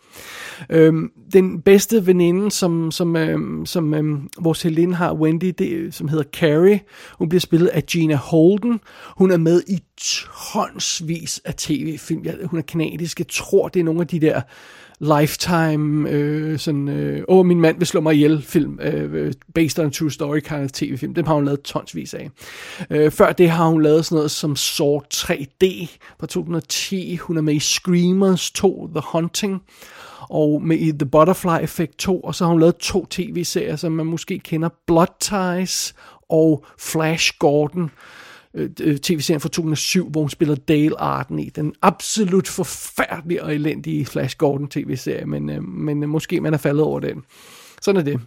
Øhm, 0.71 1.11
den 1.33 1.61
bedste 1.61 2.07
veninde, 2.07 2.51
som, 2.51 2.91
som, 2.91 3.17
øhm, 3.17 3.67
som 3.67 3.95
øhm, 3.95 4.29
vores 4.39 4.63
Helene 4.63 4.95
har, 4.95 5.15
Wendy, 5.15 5.55
det, 5.59 5.95
som 5.95 6.09
hedder 6.09 6.25
Carrie, 6.33 6.81
hun 7.19 7.29
bliver 7.29 7.41
spillet 7.41 7.69
af 7.69 7.87
Gina 7.87 8.15
Holden. 8.15 8.81
Hun 9.17 9.31
er 9.31 9.37
med 9.37 9.63
i 9.69 9.79
tonsvis 9.97 11.41
af 11.45 11.55
tv-film. 11.55 12.27
Hun 12.45 12.59
er 12.59 12.63
kanadisk. 12.63 13.14
Jeg 13.19 13.29
tror, 13.29 13.69
det 13.69 13.81
er 13.81 13.85
nogle 13.85 14.01
af 14.01 14.07
de 14.07 14.21
der 14.21 14.41
Lifetime, 15.01 16.11
øh, 16.11 16.59
sådan, 16.59 16.89
øh, 16.89 17.25
åh, 17.29 17.47
min 17.47 17.61
mand 17.61 17.79
vil 17.79 17.87
slå 17.87 18.01
mig 18.01 18.15
ihjel 18.15 18.43
film, 18.43 18.79
øh, 18.83 19.13
øh 19.13 19.33
based 19.55 19.79
on 19.79 19.87
a 19.87 19.91
true 19.91 20.11
story 20.11 20.41
kind 20.41 20.65
of 20.65 20.71
tv-film. 20.71 21.15
Dem 21.15 21.27
har 21.27 21.35
hun 21.35 21.45
lavet 21.45 21.63
tonsvis 21.63 22.15
af. 22.15 22.31
Øh, 22.91 23.11
før 23.11 23.33
det 23.33 23.51
har 23.51 23.67
hun 23.67 23.83
lavet 23.83 24.05
sådan 24.05 24.17
noget 24.17 24.31
som 24.31 24.57
Saw 24.57 25.01
3D 25.15 25.87
fra 26.21 26.27
2010. 26.27 27.17
Hun 27.17 27.37
er 27.37 27.41
med 27.41 27.55
i 27.55 27.61
Screamers 27.61 28.51
2, 28.51 28.89
The 28.95 29.03
Hunting, 29.13 29.63
og 30.21 30.63
med 30.63 30.79
i 30.79 30.93
The 30.93 31.07
Butterfly 31.07 31.63
Effect 31.63 31.99
2, 31.99 32.21
og 32.21 32.35
så 32.35 32.45
har 32.45 32.51
hun 32.51 32.61
lavet 32.61 32.77
to 32.77 33.07
tv-serier, 33.11 33.77
som 33.77 33.93
man 33.93 34.07
måske 34.07 34.39
kender, 34.39 34.69
Blood 34.87 35.07
Ties 35.21 35.95
og 36.29 36.65
Flash 36.79 37.33
Gordon 37.39 37.83
øh, 37.83 37.91
Øh, 38.55 38.71
øh 38.81 38.99
tv-serien 38.99 39.41
fra 39.41 39.49
2007, 39.49 40.11
hvor 40.11 40.21
hun 40.21 40.31
spiller 40.31 40.55
Dale 40.55 41.01
Arden 41.01 41.39
i. 41.39 41.49
Den 41.49 41.75
absolut 41.83 42.49
forfærdelige 42.49 43.45
og 43.45 43.55
elendige 43.55 44.07
Flash 44.07 44.37
Gordon 44.37 44.69
tv-serie, 44.69 45.27
men, 45.27 45.51
øh, 45.51 45.63
men 45.63 46.03
øh, 46.03 46.09
måske 46.09 46.41
man 46.41 46.55
er 46.55 46.59
faldet 46.59 46.83
over 46.83 47.01
den. 47.01 47.23
Sådan 47.83 48.01
er 48.01 48.05
det. 48.05 48.21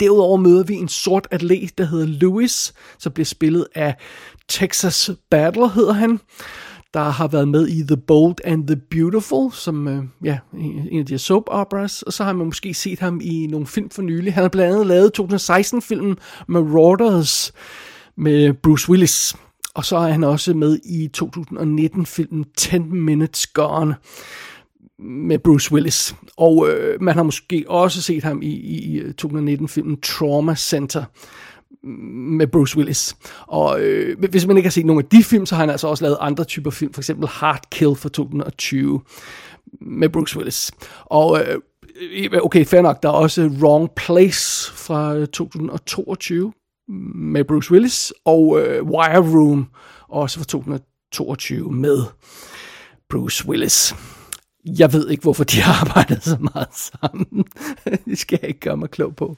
Derudover 0.00 0.36
møder 0.36 0.64
vi 0.64 0.74
en 0.74 0.88
sort 0.88 1.28
atlet, 1.30 1.78
der 1.78 1.84
hedder 1.84 2.06
Lewis, 2.06 2.74
som 2.98 3.12
bliver 3.12 3.24
spillet 3.24 3.66
af 3.74 3.94
Texas 4.48 5.10
Battle, 5.30 5.70
hedder 5.70 5.92
han 5.92 6.20
der 6.94 7.00
har 7.00 7.28
været 7.28 7.48
med 7.48 7.68
i 7.68 7.82
The 7.86 7.96
Bold 7.96 8.34
and 8.44 8.66
the 8.66 8.76
Beautiful, 8.90 9.52
som 9.52 9.88
øh, 9.88 10.04
ja, 10.24 10.38
en 10.54 10.98
af 10.98 11.06
de 11.06 11.12
her 11.12 11.18
soap 11.18 11.42
operas, 11.46 12.02
og 12.02 12.12
så 12.12 12.24
har 12.24 12.32
man 12.32 12.46
måske 12.46 12.74
set 12.74 13.00
ham 13.00 13.20
i 13.22 13.46
nogle 13.46 13.66
film 13.66 13.90
for 13.90 14.02
nylig. 14.02 14.34
Han 14.34 14.42
har 14.42 14.48
blandt 14.48 14.74
andet 14.74 14.86
lavet 14.86 15.20
2016-filmen 15.20 16.16
Marauders, 16.48 17.52
med 18.20 18.54
Bruce 18.54 18.90
Willis. 18.90 19.36
Og 19.74 19.84
så 19.84 19.96
er 19.96 20.12
han 20.12 20.24
også 20.24 20.54
med 20.54 20.78
i 20.84 21.10
2019-filmen 21.16 22.44
10 22.56 22.78
Minutes 22.78 23.46
Gone 23.46 23.94
med 24.98 25.38
Bruce 25.38 25.72
Willis. 25.72 26.14
Og 26.36 26.68
øh, 26.68 27.02
man 27.02 27.14
har 27.14 27.22
måske 27.22 27.64
også 27.68 28.02
set 28.02 28.24
ham 28.24 28.42
i, 28.42 28.50
i 28.50 29.02
2019-filmen 29.22 30.00
Trauma 30.00 30.54
Center 30.54 31.04
med 32.38 32.46
Bruce 32.46 32.76
Willis. 32.76 33.16
Og 33.46 33.80
øh, 33.80 34.18
hvis 34.30 34.46
man 34.46 34.56
ikke 34.56 34.66
har 34.66 34.72
set 34.72 34.86
nogen 34.86 35.02
af 35.04 35.08
de 35.08 35.24
film, 35.24 35.46
så 35.46 35.54
har 35.54 35.62
han 35.62 35.70
altså 35.70 35.88
også 35.88 36.04
lavet 36.04 36.16
andre 36.20 36.44
typer 36.44 36.70
film, 36.70 36.92
for 36.92 37.00
eksempel 37.00 37.28
Hard 37.28 37.60
Kill 37.70 37.94
fra 37.94 38.08
2020 38.08 39.00
med 39.80 40.08
Bruce 40.08 40.36
Willis. 40.36 40.70
Og 41.04 41.40
øh, 41.40 41.58
øh, 42.12 42.40
okay, 42.42 42.64
fair 42.64 42.82
nok, 42.82 43.02
der 43.02 43.08
er 43.08 43.12
også 43.12 43.50
Wrong 43.60 43.90
Place 43.96 44.72
fra 44.72 45.14
øh, 45.16 45.26
2022 45.26 46.52
med 47.14 47.44
Bruce 47.44 47.72
Willis, 47.72 48.12
og 48.24 48.60
øh, 48.60 48.82
Wire 48.82 49.20
Room, 49.20 49.66
også 50.08 50.38
fra 50.38 50.44
2022 50.44 51.72
med. 51.72 52.02
Bruce 53.10 53.48
Willis. 53.48 53.94
Jeg 54.78 54.92
ved 54.92 55.08
ikke, 55.08 55.22
hvorfor 55.22 55.44
de 55.44 55.60
har 55.60 55.80
arbejdet 55.86 56.24
så 56.24 56.36
meget 56.54 56.74
sammen. 56.74 57.44
det 58.04 58.18
skal 58.18 58.38
jeg 58.42 58.48
ikke 58.48 58.60
gøre 58.60 58.76
mig 58.76 58.90
klog 58.90 59.16
på. 59.16 59.36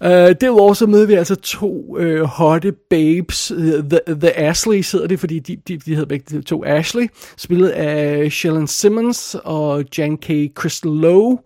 Uh, 0.00 0.10
derudover 0.10 0.74
så 0.74 0.86
møder 0.86 1.06
vi 1.06 1.14
altså 1.14 1.34
to 1.34 1.96
uh, 1.98 2.20
hotte 2.20 2.72
babes. 2.90 3.52
Uh, 3.52 3.58
the, 3.62 4.00
the 4.08 4.38
Ashley 4.38 4.84
hedder 4.92 5.06
det, 5.06 5.20
fordi 5.20 5.38
de, 5.38 5.56
de, 5.68 5.76
de 5.76 5.90
hedder 5.90 6.06
begge 6.06 6.42
to 6.42 6.64
Ashley. 6.64 7.08
Spillet 7.36 7.68
af 7.68 8.32
Shellen 8.32 8.66
Simmons 8.66 9.36
og 9.44 9.84
Jan 9.98 10.16
K. 10.16 10.30
Crystal 10.54 10.92
Lowe. 10.92 11.38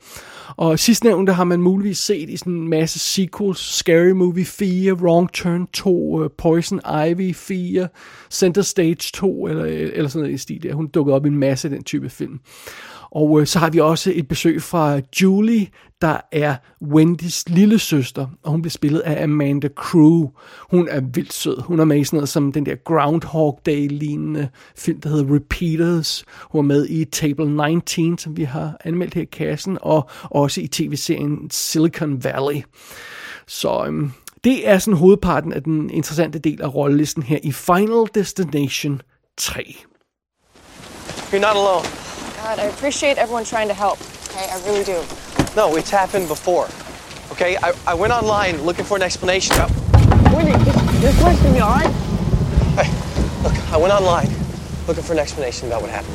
Og 0.56 0.78
sidstnævnte 0.78 1.32
har 1.32 1.44
man 1.44 1.62
muligvis 1.62 1.98
set 1.98 2.30
i 2.30 2.36
sådan 2.36 2.52
en 2.52 2.68
masse 2.68 2.98
sequels. 2.98 3.58
Scary 3.58 4.10
Movie 4.10 4.44
4, 4.44 4.92
Wrong 4.92 5.32
Turn 5.32 5.66
2, 5.66 6.14
uh, 6.14 6.24
øh, 6.24 6.30
Poison 6.38 6.80
Ivy 7.08 7.34
4, 7.34 7.88
Center 8.30 8.62
Stage 8.62 9.10
2, 9.14 9.46
eller, 9.46 9.64
eller 9.64 10.08
sådan 10.08 10.22
noget 10.22 10.34
i 10.34 10.38
stil 10.38 10.62
der. 10.62 10.74
Hun 10.74 10.86
dukkede 10.86 11.16
op 11.16 11.26
i 11.26 11.28
en 11.28 11.38
masse 11.38 11.68
af 11.68 11.74
den 11.74 11.84
type 11.84 12.10
film. 12.10 12.40
Og 13.10 13.40
øh, 13.40 13.46
så 13.46 13.58
har 13.58 13.70
vi 13.70 13.78
også 13.78 14.12
et 14.14 14.28
besøg 14.28 14.62
fra 14.62 15.00
Julie, 15.22 15.66
der 16.00 16.20
er 16.32 16.56
Wendys 16.82 17.48
lille 17.48 17.78
søster, 17.78 18.26
og 18.42 18.50
hun 18.50 18.62
bliver 18.62 18.70
spillet 18.70 19.00
af 19.00 19.22
Amanda 19.22 19.68
Crew. 19.68 20.28
Hun 20.70 20.88
er 20.90 21.00
vildt 21.00 21.32
sød. 21.32 21.62
Hun 21.62 21.80
er 21.80 21.84
med 21.84 21.98
i 21.98 22.04
sådan 22.04 22.16
noget 22.16 22.28
som 22.28 22.52
den 22.52 22.66
der 22.66 22.74
Groundhog 22.74 23.60
Day-lignende 23.66 24.48
film, 24.76 25.00
der 25.00 25.08
hedder 25.08 25.34
Repeaters. 25.34 26.24
Hun 26.42 26.58
er 26.58 26.68
med 26.68 26.86
i 26.88 27.04
Table 27.04 27.70
19, 27.70 28.18
som 28.18 28.36
vi 28.36 28.44
har 28.44 28.76
anmeldt 28.84 29.14
her 29.14 29.22
i 29.22 29.28
kassen, 29.32 29.78
og 29.82 30.10
også 30.22 30.60
i 30.60 30.66
tv-serien 30.66 31.50
Silicon 31.50 32.24
Valley. 32.24 32.62
Så 33.46 33.84
øhm, 33.86 34.12
det 34.44 34.68
er 34.68 34.78
sådan 34.78 34.98
hovedparten 34.98 35.52
af 35.52 35.62
den 35.62 35.90
interessante 35.90 36.38
del 36.38 36.62
af 36.62 36.74
rollelisten 36.74 37.22
her 37.22 37.38
i 37.42 37.52
Final 37.52 38.06
Destination 38.14 39.02
3. 39.36 39.76
You're 41.32 41.40
not 41.40 41.56
alone. 41.56 42.07
God, 42.38 42.60
I 42.60 42.66
appreciate 42.66 43.18
everyone 43.18 43.42
trying 43.42 43.66
to 43.66 43.74
help. 43.74 44.00
Okay, 44.30 44.48
I 44.48 44.62
really 44.64 44.84
do. 44.84 45.02
No, 45.56 45.74
it's 45.74 45.90
happened 45.90 46.28
before. 46.28 46.68
Okay, 47.32 47.56
I, 47.56 47.74
I 47.84 47.94
went 47.94 48.12
online 48.12 48.62
looking 48.62 48.84
for 48.84 48.96
an 48.96 49.02
explanation. 49.02 49.56
About... 49.56 49.72
Winnie, 50.36 50.52
just, 50.64 51.00
just 51.00 51.24
listen 51.24 51.46
to 51.46 51.52
me, 51.52 51.58
all 51.58 51.74
right? 51.74 51.90
Hey, 52.78 53.42
look, 53.42 53.72
I 53.72 53.76
went 53.76 53.92
online 53.92 54.28
looking 54.86 55.02
for 55.02 55.14
an 55.14 55.18
explanation 55.18 55.66
about 55.66 55.82
what 55.82 55.90
happened. 55.90 56.14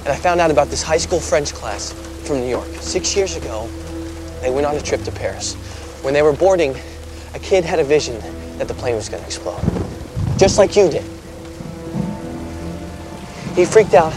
And 0.00 0.08
I 0.08 0.16
found 0.16 0.38
out 0.38 0.50
about 0.50 0.68
this 0.68 0.82
high 0.82 0.98
school 0.98 1.18
French 1.18 1.54
class 1.54 1.92
from 2.28 2.40
New 2.40 2.48
York. 2.48 2.68
Six 2.80 3.16
years 3.16 3.34
ago, 3.34 3.66
they 4.42 4.50
went 4.50 4.66
on 4.66 4.76
a 4.76 4.82
trip 4.82 5.02
to 5.04 5.12
Paris. 5.12 5.54
When 6.02 6.12
they 6.12 6.20
were 6.20 6.34
boarding, 6.34 6.76
a 7.32 7.38
kid 7.38 7.64
had 7.64 7.78
a 7.78 7.84
vision 7.84 8.20
that 8.58 8.68
the 8.68 8.74
plane 8.74 8.96
was 8.96 9.08
going 9.08 9.22
to 9.22 9.26
explode. 9.26 9.62
Just 10.36 10.58
like 10.58 10.76
you 10.76 10.90
did. 10.90 11.04
He 13.56 13.64
freaked 13.64 13.94
out, 13.94 14.12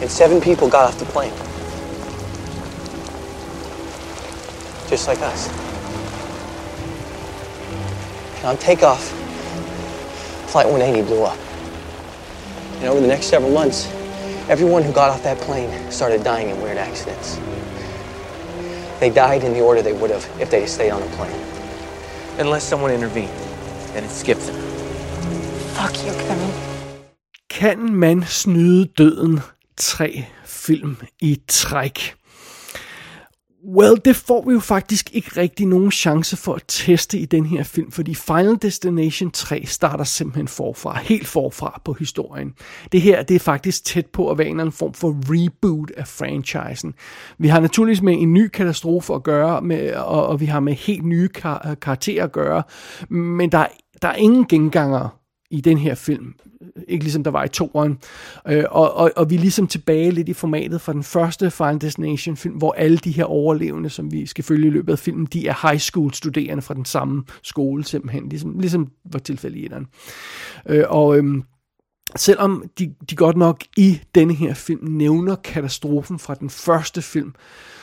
and 0.00 0.10
seven 0.10 0.40
people 0.40 0.68
got 0.68 0.84
off 0.88 0.98
the 0.98 1.04
plane. 1.06 1.32
Just 4.88 5.08
like 5.08 5.20
us. 5.20 5.48
And 8.38 8.46
on 8.46 8.56
takeoff, 8.58 9.02
Flight 10.50 10.66
180 10.66 11.06
blew 11.06 11.22
up. 11.22 11.38
And 12.76 12.84
over 12.84 13.00
the 13.00 13.06
next 13.06 13.26
several 13.26 13.50
months, 13.50 13.90
everyone 14.48 14.82
who 14.82 14.92
got 14.92 15.10
off 15.10 15.22
that 15.22 15.38
plane 15.38 15.90
started 15.90 16.22
dying 16.22 16.50
in 16.50 16.60
weird 16.62 16.78
accidents. 16.78 17.38
They 19.00 19.10
died 19.10 19.44
in 19.44 19.52
the 19.52 19.60
order 19.60 19.82
they 19.82 19.92
would 19.92 20.10
have 20.10 20.24
if 20.40 20.50
they 20.50 20.66
stayed 20.66 20.90
on 20.90 21.00
the 21.00 21.08
plane. 21.16 21.40
Unless 22.38 22.64
someone 22.64 22.90
intervened, 22.90 23.30
and 23.94 24.04
it 24.04 24.10
skipped 24.10 24.42
them. 24.42 24.56
Fuck 25.74 26.04
you, 26.04 26.12
Kevin. 26.12 26.52
Kan 27.48 27.98
man 27.98 28.22
snyde 28.22 28.86
døden 28.98 29.40
tre 29.76 30.24
film 30.44 30.96
i 31.20 31.40
træk? 31.48 32.16
Well, 33.68 33.96
det 34.04 34.16
får 34.16 34.44
vi 34.46 34.52
jo 34.52 34.60
faktisk 34.60 35.14
ikke 35.14 35.30
rigtig 35.36 35.66
nogen 35.66 35.90
chance 35.90 36.36
for 36.36 36.54
at 36.54 36.64
teste 36.68 37.18
i 37.18 37.24
den 37.24 37.46
her 37.46 37.62
film, 37.62 37.90
fordi 37.90 38.14
Final 38.14 38.56
Destination 38.62 39.30
3 39.30 39.66
starter 39.66 40.04
simpelthen 40.04 40.48
forfra, 40.48 40.98
helt 40.98 41.26
forfra 41.26 41.80
på 41.84 41.92
historien. 41.92 42.54
Det 42.92 43.00
her, 43.00 43.22
det 43.22 43.34
er 43.34 43.38
faktisk 43.38 43.84
tæt 43.84 44.06
på 44.06 44.30
at 44.30 44.38
være 44.38 44.46
en 44.46 44.52
eller 44.52 44.62
anden 44.62 44.72
form 44.72 44.94
for 44.94 45.14
reboot 45.28 45.90
af 45.90 46.08
franchisen. 46.08 46.94
Vi 47.38 47.48
har 47.48 47.60
naturligvis 47.60 48.02
med 48.02 48.14
en 48.18 48.32
ny 48.32 48.48
katastrofe 48.48 49.14
at 49.14 49.22
gøre, 49.22 49.62
med, 49.62 49.94
og, 49.94 50.26
og 50.26 50.40
vi 50.40 50.46
har 50.46 50.60
med 50.60 50.74
helt 50.74 51.04
nye 51.04 51.28
kar- 51.28 51.76
karakterer 51.82 52.24
at 52.24 52.32
gøre, 52.32 52.62
men 53.10 53.52
der, 53.52 53.66
der 54.02 54.08
er 54.08 54.14
ingen 54.14 54.48
genganger 54.48 55.25
i 55.50 55.60
den 55.60 55.78
her 55.78 55.94
film. 55.94 56.34
Ikke 56.88 57.04
ligesom 57.04 57.24
der 57.24 57.30
var 57.30 57.44
i 57.44 57.48
toeren. 57.48 57.98
Øh, 58.48 58.64
og, 58.70 58.94
og, 58.94 59.12
og 59.16 59.30
vi 59.30 59.34
er 59.34 59.38
ligesom 59.38 59.66
tilbage 59.66 60.10
lidt 60.10 60.28
i 60.28 60.32
formatet 60.32 60.80
fra 60.80 60.92
den 60.92 61.02
første 61.02 61.50
Final 61.50 61.80
Destination 61.80 62.36
film, 62.36 62.54
hvor 62.54 62.72
alle 62.72 62.98
de 62.98 63.10
her 63.10 63.24
overlevende, 63.24 63.90
som 63.90 64.12
vi 64.12 64.26
skal 64.26 64.44
følge 64.44 64.66
i 64.66 64.70
løbet 64.70 64.92
af 64.92 64.98
filmen, 64.98 65.26
de 65.26 65.48
er 65.48 65.68
high 65.68 65.80
school 65.80 66.14
studerende 66.14 66.62
fra 66.62 66.74
den 66.74 66.84
samme 66.84 67.24
skole 67.42 67.84
simpelthen, 67.84 68.28
ligesom, 68.28 68.58
ligesom 68.58 68.90
var 69.12 69.18
tilfældet 69.18 69.58
i 69.58 69.64
etteren. 69.64 69.86
Øh, 70.68 70.84
og 70.88 71.18
øhm, 71.18 71.44
selvom 72.16 72.64
de, 72.78 72.94
de 73.10 73.16
godt 73.16 73.36
nok 73.36 73.64
i 73.76 74.00
denne 74.14 74.34
her 74.34 74.54
film 74.54 74.88
nævner 74.88 75.34
katastrofen 75.34 76.18
fra 76.18 76.34
den 76.34 76.50
første 76.50 77.02
film, 77.02 77.34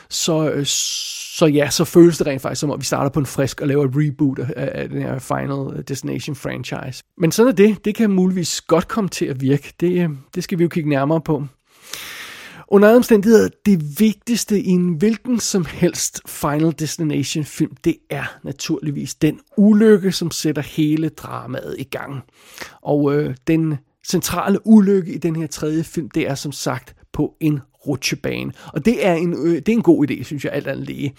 så, 0.09 0.51
øh, 0.51 0.65
så 0.65 1.45
ja, 1.45 1.69
så 1.69 1.85
føles 1.85 2.17
det 2.17 2.27
rent 2.27 2.41
faktisk 2.41 2.59
som 2.59 2.71
om, 2.71 2.79
vi 2.79 2.85
starter 2.85 3.09
på 3.09 3.19
en 3.19 3.25
frisk 3.25 3.61
og 3.61 3.67
laver 3.67 3.85
et 3.85 3.91
reboot 3.93 4.39
af, 4.39 4.53
af 4.55 4.89
den 4.89 5.01
her 5.01 5.19
Final 5.19 5.83
Destination 5.87 6.35
franchise. 6.35 7.03
Men 7.17 7.31
sådan 7.31 7.51
er 7.51 7.55
det. 7.55 7.85
Det 7.85 7.95
kan 7.95 8.11
muligvis 8.11 8.61
godt 8.61 8.87
komme 8.87 9.09
til 9.09 9.25
at 9.25 9.41
virke. 9.41 9.73
Det, 9.79 10.03
øh, 10.03 10.09
det 10.35 10.43
skal 10.43 10.57
vi 10.57 10.63
jo 10.63 10.69
kigge 10.69 10.89
nærmere 10.89 11.21
på. 11.21 11.43
Under 12.67 12.87
andre 12.87 12.97
omstændigheder, 12.97 13.49
det 13.65 13.99
vigtigste 13.99 14.61
i 14.61 14.67
en 14.67 14.93
hvilken 14.93 15.39
som 15.39 15.65
helst 15.65 16.21
Final 16.27 16.73
Destination 16.79 17.43
film, 17.43 17.75
det 17.83 17.97
er 18.09 18.23
naturligvis 18.43 19.15
den 19.15 19.39
ulykke, 19.57 20.11
som 20.11 20.31
sætter 20.31 20.61
hele 20.61 21.09
dramaet 21.09 21.75
i 21.79 21.83
gang. 21.83 22.21
Og 22.81 23.15
øh, 23.15 23.35
den 23.47 23.77
centrale 24.07 24.67
ulykke 24.67 25.13
i 25.13 25.17
den 25.17 25.35
her 25.35 25.47
tredje 25.47 25.83
film, 25.83 26.09
det 26.09 26.29
er 26.29 26.35
som 26.35 26.51
sagt 26.51 26.95
på 27.13 27.35
en 27.39 27.59
rutsjebane. 27.87 28.51
Og 28.73 28.85
det 28.85 29.05
er 29.05 29.13
en, 29.13 29.33
øh, 29.33 29.55
det 29.55 29.69
er 29.69 29.73
en 29.73 29.81
god 29.81 30.09
idé, 30.09 30.23
synes 30.23 30.45
jeg, 30.45 30.53
alt 30.53 30.67
andet 30.67 30.85
lige. 30.85 31.15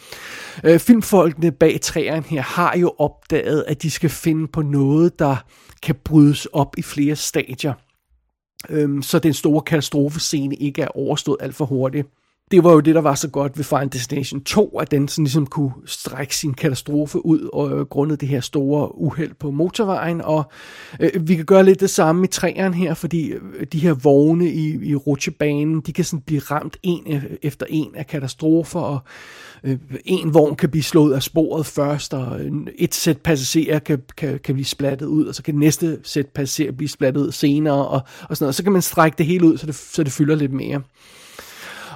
Øh, 0.65 0.79
filmfolkene 0.79 1.53
bag 1.53 1.81
træerne 1.81 2.23
her 2.23 2.43
har 2.43 2.77
jo 2.77 2.93
opdaget, 2.99 3.65
at 3.69 3.83
de 3.83 3.91
skal 3.91 4.11
finde 4.11 4.49
på 4.49 4.63
noget, 4.63 5.19
der 5.19 5.37
kan 5.83 5.95
brydes 6.05 6.47
op 6.47 6.75
i 6.79 6.83
flere 6.83 7.17
stadier. 7.17 7.73
Øh, 8.69 9.03
så 9.03 9.19
den 9.19 9.35
store 9.35 9.63
katastrofescene 9.63 10.57
ikke 10.57 10.83
er 10.83 10.89
overstået 10.89 11.39
alt 11.41 11.55
for 11.55 11.65
hurtigt 11.65 12.09
det 12.55 12.65
var 12.65 12.73
jo 12.73 12.81
det, 12.81 12.95
der 12.95 13.01
var 13.01 13.15
så 13.15 13.29
godt 13.29 13.59
ved 13.59 13.65
Final 13.65 13.93
Destination 13.93 14.41
2, 14.41 14.79
at 14.79 14.91
den 14.91 15.09
sådan 15.09 15.25
ligesom 15.25 15.47
kunne 15.47 15.73
strække 15.87 16.37
sin 16.37 16.55
katastrofe 16.55 17.27
ud 17.27 17.49
og 17.53 17.71
øh, 17.71 17.87
grundet 17.87 18.21
det 18.21 18.29
her 18.29 18.41
store 18.41 18.99
uheld 18.99 19.35
på 19.41 19.51
motorvejen. 19.51 20.21
Og 20.21 20.45
øh, 21.01 21.29
vi 21.29 21.35
kan 21.35 21.45
gøre 21.45 21.65
lidt 21.65 21.81
det 21.81 21.91
samme 21.91 22.25
i 22.25 22.27
træerne 22.27 22.77
her, 22.77 22.95
fordi 22.95 23.29
øh, 23.29 23.67
de 23.73 23.79
her 23.79 23.95
vogne 23.95 24.49
i, 24.51 24.89
i 24.91 24.95
rutsjebanen, 24.95 25.81
de 25.81 25.93
kan 25.93 26.05
sådan 26.05 26.21
blive 26.21 26.41
ramt 26.41 26.77
en 26.83 27.03
e, 27.07 27.23
efter 27.43 27.67
en 27.69 27.91
af 27.95 28.07
katastrofer, 28.07 28.81
og 28.81 28.99
øh, 29.65 29.79
en 30.05 30.35
vogn 30.35 30.57
kan 30.57 30.71
blive 30.71 30.83
slået 30.83 31.15
af 31.15 31.23
sporet 31.23 31.67
først, 31.67 32.15
og 32.15 32.41
øh, 32.41 32.53
et 32.79 32.95
sæt 32.95 33.19
passagerer 33.19 33.79
kan, 33.79 34.03
kan, 34.17 34.41
kan 34.45 34.55
blive 34.55 34.67
splattet 34.67 35.07
ud, 35.07 35.27
og 35.27 35.35
så 35.35 35.43
kan 35.43 35.55
næste 35.55 35.99
sæt 36.03 36.27
passagerer 36.27 36.73
blive 36.73 36.89
splattet 36.89 37.21
ud 37.21 37.33
senere, 37.33 37.87
og, 37.87 38.01
og 38.29 38.37
sådan 38.37 38.45
noget. 38.45 38.55
Så 38.55 38.63
kan 38.63 38.73
man 38.73 38.83
strække 38.83 39.19
det 39.19 39.27
hele 39.27 39.47
ud, 39.47 39.59
så 39.59 39.67
det, 39.67 39.75
så 39.75 40.03
det 40.03 40.13
fylder 40.13 40.35
lidt 40.35 40.53
mere. 40.53 40.83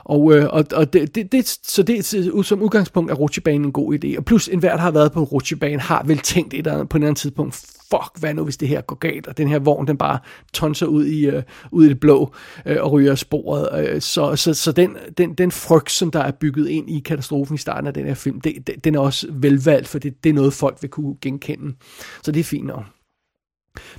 Og, 0.09 0.35
øh, 0.35 0.47
og, 0.50 0.65
og 0.73 0.93
det, 0.93 1.15
det, 1.15 1.33
det, 1.33 1.49
så 1.62 1.83
det 1.83 2.05
som 2.47 2.62
udgangspunkt 2.62 3.11
er 3.11 3.15
rutsjebanen 3.15 3.65
en 3.65 3.73
god 3.73 3.95
idé. 3.95 4.19
Og 4.19 4.25
plus 4.25 4.49
enhver, 4.49 4.73
der 4.73 4.83
har 4.83 4.91
været 4.91 5.12
på 5.12 5.21
en 5.21 5.25
rutsjebane, 5.25 5.81
har 5.81 6.03
vel 6.07 6.19
tænkt 6.19 6.55
et 6.55 6.59
eller 6.59 6.73
andet, 6.73 6.88
på 6.88 6.97
et 6.97 7.00
eller 7.00 7.09
andet 7.09 7.21
tidspunkt, 7.21 7.55
fuck, 7.91 8.21
hvad 8.21 8.35
nu 8.35 8.45
hvis 8.45 8.57
det 8.57 8.69
her 8.69 8.81
går 8.81 8.97
galt, 8.97 9.27
og 9.27 9.38
den 9.38 9.49
her 9.49 9.59
vogn, 9.59 9.87
den 9.87 9.97
bare 9.97 10.19
tonser 10.53 10.87
ud 10.87 11.07
i, 11.07 11.27
øh, 11.27 11.43
ud 11.71 11.85
i 11.85 11.88
det 11.88 12.00
blå 12.00 12.33
øh, 12.67 12.77
og 12.81 12.93
ryger 12.93 13.15
sporet. 13.15 13.88
Øh, 13.88 14.00
så 14.00 14.37
så, 14.37 14.55
så 14.55 14.73
den, 14.73 14.97
den, 15.19 15.35
den 15.35 15.50
frygt, 15.50 15.91
som 15.91 16.11
der 16.11 16.21
er 16.21 16.31
bygget 16.31 16.69
ind 16.69 16.91
i 16.91 17.00
katastrofen 17.00 17.55
i 17.55 17.59
starten 17.59 17.87
af 17.87 17.95
den 17.95 18.07
her 18.07 18.15
film, 18.15 18.41
det, 18.41 18.67
det, 18.67 18.85
den 18.85 18.95
er 18.95 19.00
også 19.00 19.27
velvalgt, 19.33 19.88
for 19.88 19.99
det, 19.99 20.25
det 20.25 20.31
er 20.31 20.35
noget, 20.35 20.53
folk 20.53 20.77
vil 20.81 20.91
kunne 20.91 21.17
genkende. 21.23 21.75
Så 22.23 22.33
det 22.33 22.41
er 22.41 22.45
fint 22.45 22.67
nok. 22.67 22.85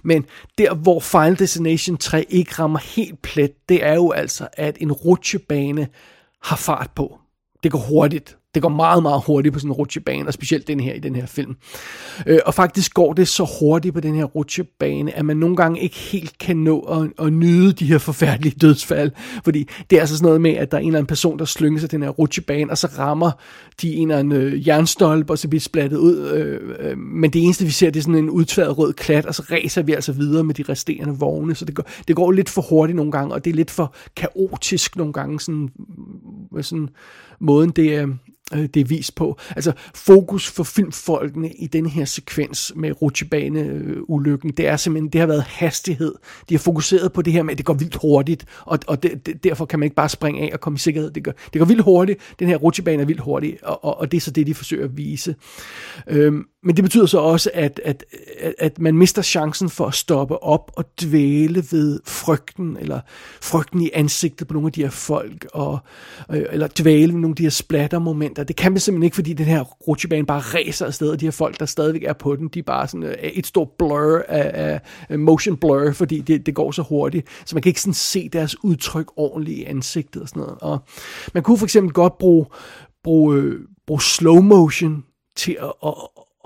Men 0.04 0.26
der, 0.58 0.74
hvor 0.74 1.00
Final 1.00 1.40
Destination 1.40 1.98
3 1.98 2.26
ikke 2.30 2.54
rammer 2.54 2.80
helt 2.80 3.22
plet, 3.22 3.70
det 3.70 3.86
er 3.86 3.94
jo 3.94 4.12
altså, 4.12 4.48
at 4.54 4.78
en 4.82 4.92
rutsjebane 4.92 5.88
har 6.44 6.56
fart 6.56 6.92
på. 6.96 7.20
Det 7.64 7.72
går 7.72 7.80
hurtigt 7.80 8.38
det 8.53 8.62
går 8.62 8.70
meget, 8.70 9.03
meget 9.03 9.22
hurtigt 9.25 9.53
på 9.53 9.60
sådan 9.60 9.70
en 9.70 9.74
rutsjebane, 9.74 10.27
og 10.27 10.34
specielt 10.34 10.68
den 10.68 10.79
her 10.79 10.94
i 10.94 11.00
den 11.00 11.15
her 11.15 11.25
film. 11.25 11.56
Øh, 12.27 12.39
og 12.46 12.53
faktisk 12.53 12.94
går 12.94 13.13
det 13.13 13.27
så 13.27 13.48
hurtigt 13.60 13.94
på 13.94 14.00
den 14.00 14.15
her 14.15 14.24
rutsjebane, 14.24 15.15
at 15.18 15.25
man 15.25 15.38
nogle 15.38 15.56
gange 15.56 15.82
ikke 15.82 15.96
helt 15.96 16.38
kan 16.38 16.58
nå 16.58 16.79
at, 16.79 17.25
at 17.25 17.34
nyde 17.34 17.74
de 17.74 17.86
her 17.86 17.98
forfærdelige 17.98 18.56
dødsfald. 18.62 19.12
Fordi 19.44 19.68
det 19.89 19.96
er 19.96 20.00
altså 20.00 20.18
sådan 20.18 20.25
noget 20.25 20.41
med, 20.41 20.51
at 20.51 20.72
der 20.72 20.77
er 20.77 20.82
en 20.82 20.88
eller 20.88 21.00
anden 21.00 21.08
person, 21.08 21.39
der 21.39 21.46
slynger 21.46 21.79
sig 21.79 21.91
den 21.91 22.01
her 22.01 22.10
rutsjebane, 22.10 22.72
og 22.72 22.77
så 22.77 22.88
rammer 22.98 23.32
de 23.82 23.94
en 23.94 24.08
eller 24.08 24.20
anden 24.20 24.41
øh, 24.41 24.68
jernstolpe, 24.68 25.34
og 25.34 25.38
så 25.38 25.48
bliver 25.48 25.62
splattet 25.62 25.98
ud. 25.98 26.29
Øh, 26.29 26.75
øh, 26.79 26.98
men 26.98 27.32
det 27.32 27.44
eneste, 27.44 27.65
vi 27.65 27.72
ser, 27.72 27.89
det 27.89 28.00
er 28.00 28.03
sådan 28.03 28.15
en 28.15 28.29
udtværet 28.29 28.77
rød 28.77 28.94
klat, 28.94 29.25
og 29.25 29.36
så 29.36 29.44
ræser 29.51 29.82
vi 29.82 29.94
altså 29.94 30.12
videre 30.12 30.44
med 30.44 30.56
de 30.56 30.63
resterende 30.70 31.20
vogne. 31.20 31.56
Så 31.56 31.65
det 31.65 31.75
går, 31.75 31.86
det 32.08 32.15
går 32.15 32.32
lidt 32.32 32.50
for 32.50 32.62
hurtigt 32.62 32.96
nogle 32.96 33.12
gange, 33.12 33.34
og 33.34 33.46
det 33.46 33.51
er 33.51 33.56
lidt 33.56 33.72
for 33.72 33.96
kaotisk 34.15 34.96
nogle 34.96 35.13
gange, 35.13 35.39
sådan, 35.39 35.70
sådan 36.62 36.89
måden 37.39 37.70
det 37.70 37.96
er, 37.96 38.03
øh, 38.03 38.10
Øh, 38.53 38.62
det 38.74 38.77
er 38.77 38.86
vist 38.86 39.15
på. 39.15 39.39
Altså 39.56 39.72
fokus 39.96 40.50
for 40.50 40.63
filmfolkene 40.63 41.51
i 41.51 41.68
den 41.68 41.86
her 41.86 42.06
sekvens 42.06 42.74
med 42.75 43.01
rutsjebaneulykken, 43.01 44.51
det 44.51 44.68
er 44.68 44.77
simpelthen, 44.77 45.10
det 45.10 45.20
har 45.20 45.27
været 45.27 45.44
hastighed. 45.44 46.15
De 46.50 46.53
har 46.53 46.60
fokuseret 46.60 47.13
på 47.13 47.22
det 47.22 47.34
her 47.34 47.44
med, 47.44 47.51
at 47.51 47.58
det 47.58 47.65
går 47.65 47.74
vildt 47.74 47.96
hurtigt, 47.96 48.46
og, 48.65 48.79
og 48.88 49.03
det, 49.03 49.25
det, 49.25 49.44
derfor 49.44 49.65
kan 49.65 49.79
man 49.79 49.86
ikke 49.86 49.96
bare 49.96 50.10
springe 50.10 50.41
af 50.41 50.50
og 50.53 50.60
komme 50.60 50.75
i 50.75 50.79
sikkerhed. 50.79 51.12
Det 51.12 51.24
går, 51.24 51.34
det 51.53 51.60
går 51.60 51.65
vildt 51.65 51.84
hurtigt, 51.84 52.20
den 52.39 52.48
her 52.48 52.58
rutsjebane 52.58 53.01
er 53.01 53.06
vildt 53.06 53.22
hurtig, 53.22 53.58
og, 53.63 53.86
og, 53.86 54.00
og 54.00 54.12
det 54.12 54.18
er 54.18 54.22
så 54.22 54.32
det, 54.32 54.48
de 54.48 54.53
forsøger 54.53 54.86
at 54.86 54.98
vise. 54.98 55.36
Øhm, 56.08 56.46
men 56.63 56.75
det 56.75 56.84
betyder 56.84 57.06
så 57.06 57.18
også, 57.18 57.51
at, 57.54 57.82
at, 57.86 58.06
at 58.60 58.80
man 58.80 58.98
mister 58.98 59.22
chancen 59.22 59.70
for 59.70 59.86
at 59.86 59.94
stoppe 59.94 60.44
op 60.44 60.72
og 60.75 60.86
dvæle 61.01 61.63
ved 61.72 62.00
frygten, 62.06 62.78
eller 62.80 63.00
frygten 63.42 63.82
i 63.82 63.89
ansigtet 63.94 64.48
på 64.48 64.54
nogle 64.54 64.68
af 64.68 64.72
de 64.72 64.82
her 64.82 64.89
folk, 64.89 65.48
og, 65.54 65.80
øh, 66.32 66.46
eller 66.51 66.68
dvæle 66.80 67.13
ved 67.13 67.20
nogle 67.20 67.32
af 67.32 67.36
de 67.36 67.44
her 67.44 67.50
splattermomenter. 67.50 68.44
Det 68.44 68.56
kan 68.56 68.72
man 68.72 68.80
simpelthen 68.80 69.04
ikke, 69.04 69.16
fordi 69.16 69.34
den 69.34 69.46
her 69.46 69.63
rutsjebane 69.63 70.25
bare 70.25 70.39
ræser 70.39 70.86
afsted, 70.86 71.10
og 71.10 71.20
de 71.20 71.25
her 71.25 71.32
folk, 71.32 71.60
der 71.60 71.66
stadigvæk 71.66 72.04
er 72.04 72.13
på 72.13 72.36
den, 72.36 72.48
de 72.48 72.60
er 72.60 72.63
bare 72.63 72.88
sådan 72.88 73.04
øh, 73.04 73.13
et 73.13 73.48
stort 73.48 73.70
blur 73.78 74.24
af, 74.28 74.80
af 75.10 75.20
motion 75.20 75.58
blur, 75.58 75.92
fordi 75.92 76.22
det, 76.22 76.46
det 76.46 76.56
går 76.56 76.72
så 76.72 76.82
hurtigt, 76.82 77.28
så 77.46 77.56
man 77.56 77.62
kan 77.62 77.70
ikke 77.70 77.82
sådan 77.82 77.94
se 77.94 78.30
deres 78.30 78.63
udtryk 78.63 79.08
ordentligt 79.16 79.58
i 79.58 79.63
ansigtet 79.63 80.22
og 80.22 80.28
sådan 80.28 80.42
noget. 80.42 80.58
Og 80.62 80.80
man 81.34 81.44
kunne 81.44 81.58
for 81.58 81.66
eksempel 81.66 81.94
godt 81.94 82.18
bruge, 82.18 82.46
bruge, 83.04 83.38
øh, 83.38 83.60
bruge 83.88 84.01
slow 84.01 84.42
motion 84.42 85.04
til 85.36 85.58
at, 85.62 85.74
at, 85.86 85.94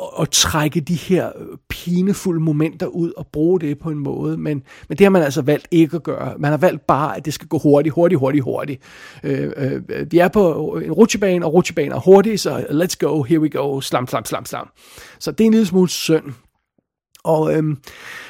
at, 0.04 0.22
at 0.22 0.30
trække 0.30 0.82
de 0.82 0.96
her 0.96 1.28
øh, 1.28 1.58
pinefulde 1.70 2.40
momenter 2.40 2.86
ud 2.86 3.12
og 3.18 3.28
bruge 3.28 3.60
det 3.60 3.80
på 3.80 3.90
en 3.90 3.98
måde, 3.98 4.38
men, 4.38 4.64
men 4.90 4.98
det 4.98 5.06
har 5.06 5.10
man 5.10 5.22
altså 5.22 5.42
valgt 5.42 5.68
ikke 5.72 5.96
at 5.96 6.04
gøre. 6.04 6.34
Man 6.40 6.52
har 6.52 6.58
valgt 6.58 6.88
bare, 6.88 7.18
at 7.18 7.26
det 7.26 7.34
skal 7.34 7.48
gå 7.48 7.58
hurtigt, 7.58 7.96
hurtigt, 7.96 8.20
hurtigt, 8.20 8.44
hurtigt. 8.44 8.82
Øh, 9.24 9.52
øh, 9.58 10.12
vi 10.12 10.18
er 10.18 10.28
på 10.28 10.78
øh, 10.78 10.86
en 10.86 10.92
rutsjebane, 10.92 11.46
og 11.46 11.54
rutsjebanen 11.54 11.92
er 11.92 12.00
hurtig, 12.00 12.40
så 12.40 12.58
let's 12.58 13.08
go, 13.08 13.24
here 13.24 13.40
we 13.40 13.50
go, 13.50 13.82
slam, 13.82 14.08
slam, 14.08 14.26
slam, 14.26 14.46
slam. 14.46 14.70
Så 15.20 15.32
det 15.32 15.42
er 15.42 15.46
en 15.46 15.52
lille 15.52 15.66
smule 15.66 15.90
synd. 15.90 16.26
Og, 17.24 17.56
øhm, 17.56 17.78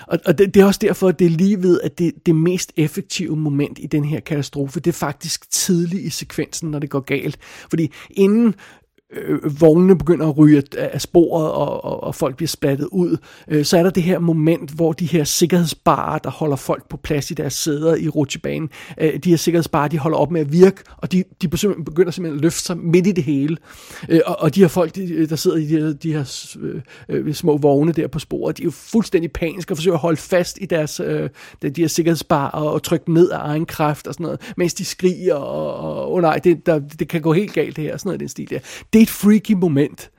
og, 0.08 0.20
og 0.26 0.38
det, 0.38 0.54
det 0.54 0.62
er 0.62 0.66
også 0.66 0.80
derfor, 0.84 1.08
at 1.08 1.20
det 1.20 1.26
er 1.26 1.30
lige 1.30 1.64
ved, 1.64 1.82
at 1.82 2.00
det, 2.00 2.14
det 2.26 2.36
mest 2.36 2.74
effektive 2.78 3.36
moment 3.36 3.80
i 3.82 3.88
den 3.88 4.06
her 4.06 4.20
katastrofe, 4.20 4.80
det 4.80 4.92
er 4.92 4.98
faktisk 4.98 5.52
tidligt 5.52 6.04
i 6.04 6.10
sekvensen, 6.10 6.72
når 6.72 6.80
det 6.80 6.90
går 6.90 7.00
galt. 7.00 7.38
Fordi 7.70 7.92
inden 8.12 8.56
øh, 9.16 9.62
vognene 9.62 9.98
begynder 9.98 10.28
at 10.28 10.38
ryge 10.38 10.64
af 10.78 11.02
sporet, 11.02 11.52
og, 11.52 11.86
og, 11.86 12.04
og 12.04 12.16
folk 12.16 12.36
bliver 12.36 12.48
splattet 12.48 12.88
ud, 12.92 13.18
øh, 13.48 13.66
så 13.66 13.78
er 13.78 13.84
der 13.84 13.90
det 13.90 14.04
her 14.04 14.20
moment, 14.20 14.70
hvor 14.70 14.94
de 14.94 15.06
her 15.06 15.24
sikkerhedsbarer, 15.24 16.18
der 16.18 16.30
holder 16.30 16.56
folk 16.56 16.90
på 16.90 16.98
plads 16.98 17.32
i 17.32 17.34
deres 17.34 17.54
sæder 17.54 17.96
i 17.96 18.10
rutsjebanen, 18.10 18.70
øh, 18.98 19.20
de 19.20 19.30
her 19.30 19.38
sikkerhedsbarer, 19.38 19.88
de 19.88 19.98
holder 19.98 20.18
op 20.18 20.32
med 20.32 20.42
at 20.42 20.52
virke, 20.52 20.84
og 20.98 21.12
de, 21.12 21.24
de 21.42 21.48
begynder 21.48 22.12
simpelthen 22.12 22.38
at 22.38 22.42
løfte 22.42 22.60
sig 22.60 22.78
midt 22.78 23.08
i 23.08 23.12
det 23.12 23.24
hele. 23.24 23.58
Øh, 24.10 24.20
og, 24.26 24.40
og 24.40 24.56
de 24.56 24.60
her 24.60 24.68
folk, 24.68 24.96
de, 24.96 25.28
der 25.28 25.36
sidder 25.36 25.58
i 25.58 25.66
de 25.66 25.68
her, 25.68 25.94
de 25.94 26.14
her 26.14 26.56
øh, 26.62 26.82
øh, 27.10 27.34
små 27.34 27.58
vogne 27.58 27.92
der 27.92 28.08
på 28.08 28.20
sporet, 28.20 28.58
de 28.58 28.64
er 28.64 28.66
jo 28.66 28.72
fuldstændig 28.72 29.32
paniske 29.32 29.74
og 29.74 29.78
forsøger 29.78 29.96
at 29.96 30.02
holde 30.02 30.18
fast 30.18 30.58
i 30.62 30.66
deres, 30.66 31.00
øh, 31.00 31.30
de 31.62 31.82
her 31.82 31.88
sikkerhedsbarer 31.88 32.50
og, 32.50 32.74
og 32.74 32.84
trykke 32.84 33.14
ned 33.14 33.30
af 33.30 33.38
egen 33.40 33.66
kraft 33.66 34.08
og 34.08 34.14
sådan 34.14 34.24
noget, 34.24 34.40
mens 34.58 34.74
de 34.74 34.86
skriger, 34.86 35.36
og, 35.36 35.76
og 35.76 36.14
oh 36.14 36.22
nej, 36.22 36.38
det, 36.38 36.66
der, 36.66 36.80
det 36.80 37.08
kan 37.08 37.22
gå 37.22 37.34
helt 37.34 37.54
galt 37.54 37.76
det 37.76 37.84
her, 37.84 37.98
sådan 37.98 38.08
noget 38.08 38.20
den 38.20 38.30
stil 38.30 38.50
der. 38.50 38.60
Det 38.94 39.03
et 39.04 39.10
freaky 39.10 39.52
moment. 39.52 40.10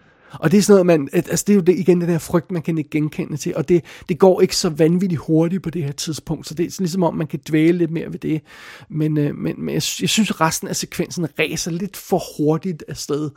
Og 0.41 0.51
det 0.51 0.59
er 0.59 0.63
sådan 0.63 0.87
noget, 0.87 1.01
man, 1.01 1.09
altså 1.13 1.45
det 1.47 1.53
er 1.53 1.55
jo 1.55 1.61
det, 1.61 1.79
igen 1.79 2.01
den 2.01 2.09
der 2.09 2.19
frygt, 2.19 2.51
man 2.51 2.63
kan 2.63 2.79
ikke 2.79 2.91
genkende 2.91 3.37
til, 3.37 3.57
og 3.57 3.69
det, 3.69 3.85
det 4.09 4.19
går 4.19 4.41
ikke 4.41 4.57
så 4.57 4.69
vanvittigt 4.69 5.21
hurtigt 5.21 5.63
på 5.63 5.71
det 5.71 5.85
her 5.85 5.93
tidspunkt, 5.93 6.49
så 6.49 6.55
det 6.55 6.67
er 6.67 6.71
sådan 6.71 6.85
ligesom 6.85 7.03
om, 7.03 7.15
man 7.15 7.27
kan 7.27 7.41
dvæle 7.49 7.79
lidt 7.79 7.91
mere 7.91 8.13
ved 8.13 8.19
det. 8.19 8.41
Men, 8.89 9.19
øh, 9.19 9.37
men, 9.37 9.55
men 9.59 9.69
jeg, 9.69 9.83
jeg 10.01 10.09
synes, 10.09 10.41
resten 10.41 10.69
af 10.69 10.77
sekvensen 10.77 11.27
ræser 11.39 11.71
lidt 11.71 11.97
for 11.97 12.23
hurtigt 12.37 12.85
afsted, 12.89 13.31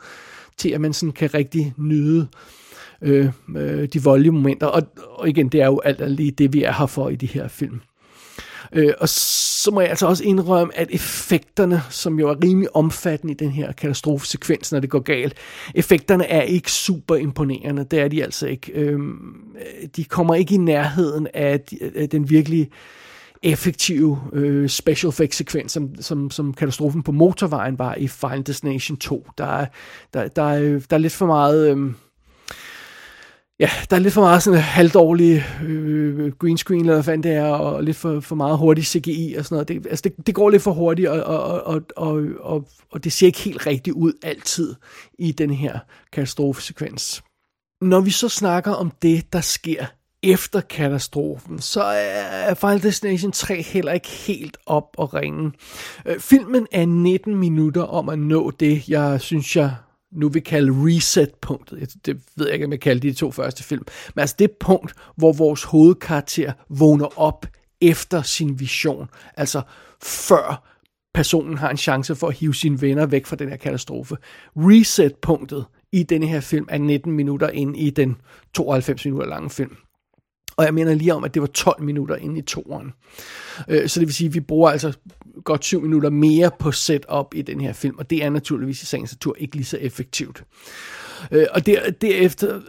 til 0.56 0.68
at 0.68 0.80
man 0.80 0.92
sådan 0.92 1.12
kan 1.12 1.34
rigtig 1.34 1.74
nyde 1.76 2.28
øh, 3.02 3.28
øh, 3.56 3.88
de 3.92 4.02
voldelige 4.02 4.32
momenter. 4.32 4.66
Og, 4.66 4.82
og 4.96 5.28
igen, 5.28 5.48
det 5.48 5.60
er 5.60 5.66
jo 5.66 5.80
alt 5.84 6.10
lige 6.10 6.30
det, 6.30 6.52
vi 6.52 6.62
er 6.62 6.72
her 6.72 6.86
for 6.86 7.08
i 7.08 7.16
de 7.16 7.26
her 7.26 7.48
film. 7.48 7.80
Øh, 8.72 8.92
og 8.98 9.08
så 9.08 9.70
må 9.70 9.80
jeg 9.80 9.90
altså 9.90 10.06
også 10.06 10.24
indrømme, 10.24 10.78
at 10.78 10.88
effekterne, 10.90 11.82
som 11.90 12.18
jo 12.18 12.28
er 12.28 12.44
rimelig 12.44 12.76
omfattende 12.76 13.32
i 13.32 13.36
den 13.36 13.50
her 13.50 13.72
katastrofesekvens, 13.72 14.72
når 14.72 14.80
det 14.80 14.90
går 14.90 15.00
galt, 15.00 15.34
effekterne 15.74 16.26
er 16.26 16.42
ikke 16.42 16.72
super 16.72 17.16
imponerende. 17.16 17.84
Det 17.84 17.98
er 17.98 18.08
de 18.08 18.22
altså 18.22 18.46
ikke. 18.46 18.72
Øh, 18.72 18.98
de 19.96 20.04
kommer 20.04 20.34
ikke 20.34 20.54
i 20.54 20.58
nærheden 20.58 21.28
af, 21.34 21.60
af 21.96 22.08
den 22.08 22.30
virkelig 22.30 22.70
effektive 23.42 24.18
øh, 24.32 24.68
special 24.68 25.08
effects 25.08 25.36
sekvens, 25.36 25.72
som, 25.72 25.90
som, 26.00 26.30
som 26.30 26.54
katastrofen 26.54 27.02
på 27.02 27.12
motorvejen 27.12 27.78
var 27.78 27.94
i 27.94 28.08
Final 28.08 28.46
Destination 28.46 28.96
2. 28.96 29.26
Der 29.38 29.44
er, 29.44 29.66
der, 30.14 30.28
der, 30.28 30.42
er, 30.42 30.60
der 30.90 30.96
er 30.96 30.98
lidt 30.98 31.12
for 31.12 31.26
meget... 31.26 31.76
Øh, 31.76 31.92
ja, 33.60 33.70
der 33.90 33.96
er 33.96 34.00
lidt 34.00 34.14
for 34.14 34.20
meget 34.20 34.42
sådan 34.42 34.60
halvdårlig 34.60 35.44
øh, 35.62 36.18
øh, 36.18 36.32
green 36.32 36.58
screen, 36.58 36.80
eller 36.80 36.92
hvad 36.92 37.02
fanden 37.02 37.22
det 37.22 37.32
er, 37.32 37.44
og 37.44 37.84
lidt 37.84 37.96
for, 37.96 38.20
for 38.20 38.34
meget 38.34 38.58
hurtig 38.58 38.86
CGI 38.86 39.34
og 39.38 39.44
sådan 39.44 39.54
noget. 39.54 39.68
Det, 39.68 39.86
altså 39.90 40.02
det, 40.02 40.26
det 40.26 40.34
går 40.34 40.50
lidt 40.50 40.62
for 40.62 40.72
hurtigt, 40.72 41.08
og, 41.08 41.22
og, 41.22 41.62
og, 41.62 41.82
og, 41.96 42.22
og, 42.40 42.68
og 42.92 43.04
det 43.04 43.12
ser 43.12 43.26
ikke 43.26 43.40
helt 43.40 43.66
rigtigt 43.66 43.94
ud 43.94 44.12
altid 44.22 44.74
i 45.18 45.32
den 45.32 45.50
her 45.50 45.78
katastrofesekvens. 46.12 47.22
Når 47.80 48.00
vi 48.00 48.10
så 48.10 48.28
snakker 48.28 48.72
om 48.72 48.92
det, 49.02 49.32
der 49.32 49.40
sker 49.40 49.86
efter 50.22 50.60
katastrofen, 50.60 51.58
så 51.58 51.82
er 51.82 52.54
Final 52.54 52.82
Destination 52.82 53.32
3 53.32 53.62
heller 53.62 53.92
ikke 53.92 54.08
helt 54.08 54.56
op 54.66 54.88
og 54.96 55.14
ringe. 55.14 55.52
Øh, 56.06 56.20
filmen 56.20 56.66
er 56.72 56.86
19 56.86 57.36
minutter 57.36 57.82
om 57.82 58.08
at 58.08 58.18
nå 58.18 58.50
det, 58.50 58.88
jeg 58.88 59.20
synes, 59.20 59.56
jeg 59.56 59.74
nu 60.12 60.28
vil 60.28 60.42
kalde 60.42 60.72
reset-punktet. 60.72 62.06
Det 62.06 62.20
ved 62.36 62.46
jeg 62.46 62.54
ikke, 62.54 62.66
om 62.66 62.72
jeg 62.72 62.80
kalder 62.80 63.00
de 63.00 63.12
to 63.12 63.30
første 63.30 63.64
film. 63.64 63.86
Men 64.14 64.20
altså 64.20 64.36
det 64.38 64.50
punkt, 64.60 64.94
hvor 65.16 65.32
vores 65.32 65.64
hovedkarakter 65.64 66.52
vågner 66.68 67.18
op 67.18 67.46
efter 67.80 68.22
sin 68.22 68.60
vision. 68.60 69.08
Altså 69.36 69.62
før 70.02 70.78
personen 71.14 71.58
har 71.58 71.70
en 71.70 71.76
chance 71.76 72.14
for 72.14 72.28
at 72.28 72.34
hive 72.34 72.54
sine 72.54 72.80
venner 72.80 73.06
væk 73.06 73.26
fra 73.26 73.36
den 73.36 73.48
her 73.48 73.56
katastrofe. 73.56 74.16
Reset-punktet 74.56 75.64
i 75.92 76.02
denne 76.02 76.26
her 76.26 76.40
film 76.40 76.66
er 76.68 76.78
19 76.78 77.12
minutter 77.12 77.48
ind 77.48 77.76
i 77.76 77.90
den 77.90 78.16
92 78.54 79.04
minutter 79.04 79.28
lange 79.28 79.50
film. 79.50 79.76
Og 80.58 80.64
jeg 80.64 80.74
mener 80.74 80.94
lige 80.94 81.14
om, 81.14 81.24
at 81.24 81.34
det 81.34 81.42
var 81.42 81.48
12 81.48 81.82
minutter 81.82 82.16
inde 82.16 82.38
i 82.38 82.42
toeren. 82.42 82.92
Øh, 83.68 83.88
så 83.88 84.00
det 84.00 84.08
vil 84.08 84.14
sige, 84.14 84.28
at 84.28 84.34
vi 84.34 84.40
bruger 84.40 84.70
altså 84.70 84.92
godt 85.44 85.64
7 85.64 85.82
minutter 85.82 86.10
mere 86.10 86.50
på 86.58 86.72
setup 86.72 87.34
i 87.34 87.42
den 87.42 87.60
her 87.60 87.72
film, 87.72 87.98
og 87.98 88.10
det 88.10 88.24
er 88.24 88.30
naturligvis 88.30 88.82
i 88.82 88.86
sagens 88.86 89.12
natur 89.12 89.36
ikke 89.38 89.56
lige 89.56 89.64
så 89.64 89.76
effektivt. 89.76 90.44
Øh, 91.30 91.46
og 91.50 91.66
der, 91.66 91.90
derefter, 91.90 92.60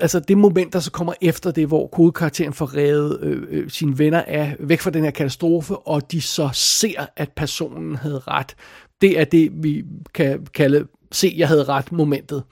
altså 0.00 0.20
det 0.20 0.38
moment, 0.38 0.72
der 0.72 0.80
så 0.80 0.90
kommer 0.90 1.12
efter 1.20 1.50
det, 1.50 1.66
hvor 1.66 1.86
kodekarakteren 1.86 2.52
får 2.52 2.76
reddet 2.76 3.18
øh, 3.22 3.42
øh, 3.50 3.70
sine 3.70 3.98
venner 3.98 4.22
af, 4.22 4.56
væk 4.60 4.80
fra 4.80 4.90
den 4.90 5.04
her 5.04 5.10
katastrofe, 5.10 5.76
og 5.76 6.12
de 6.12 6.20
så 6.20 6.50
ser, 6.52 7.06
at 7.16 7.30
personen 7.36 7.96
havde 7.96 8.18
ret. 8.18 8.54
Det 9.00 9.20
er 9.20 9.24
det, 9.24 9.50
vi 9.54 9.84
kan 10.14 10.46
kalde, 10.54 10.86
se, 11.12 11.34
jeg 11.36 11.48
havde 11.48 11.64
ret 11.64 11.92
momentet 11.92 12.42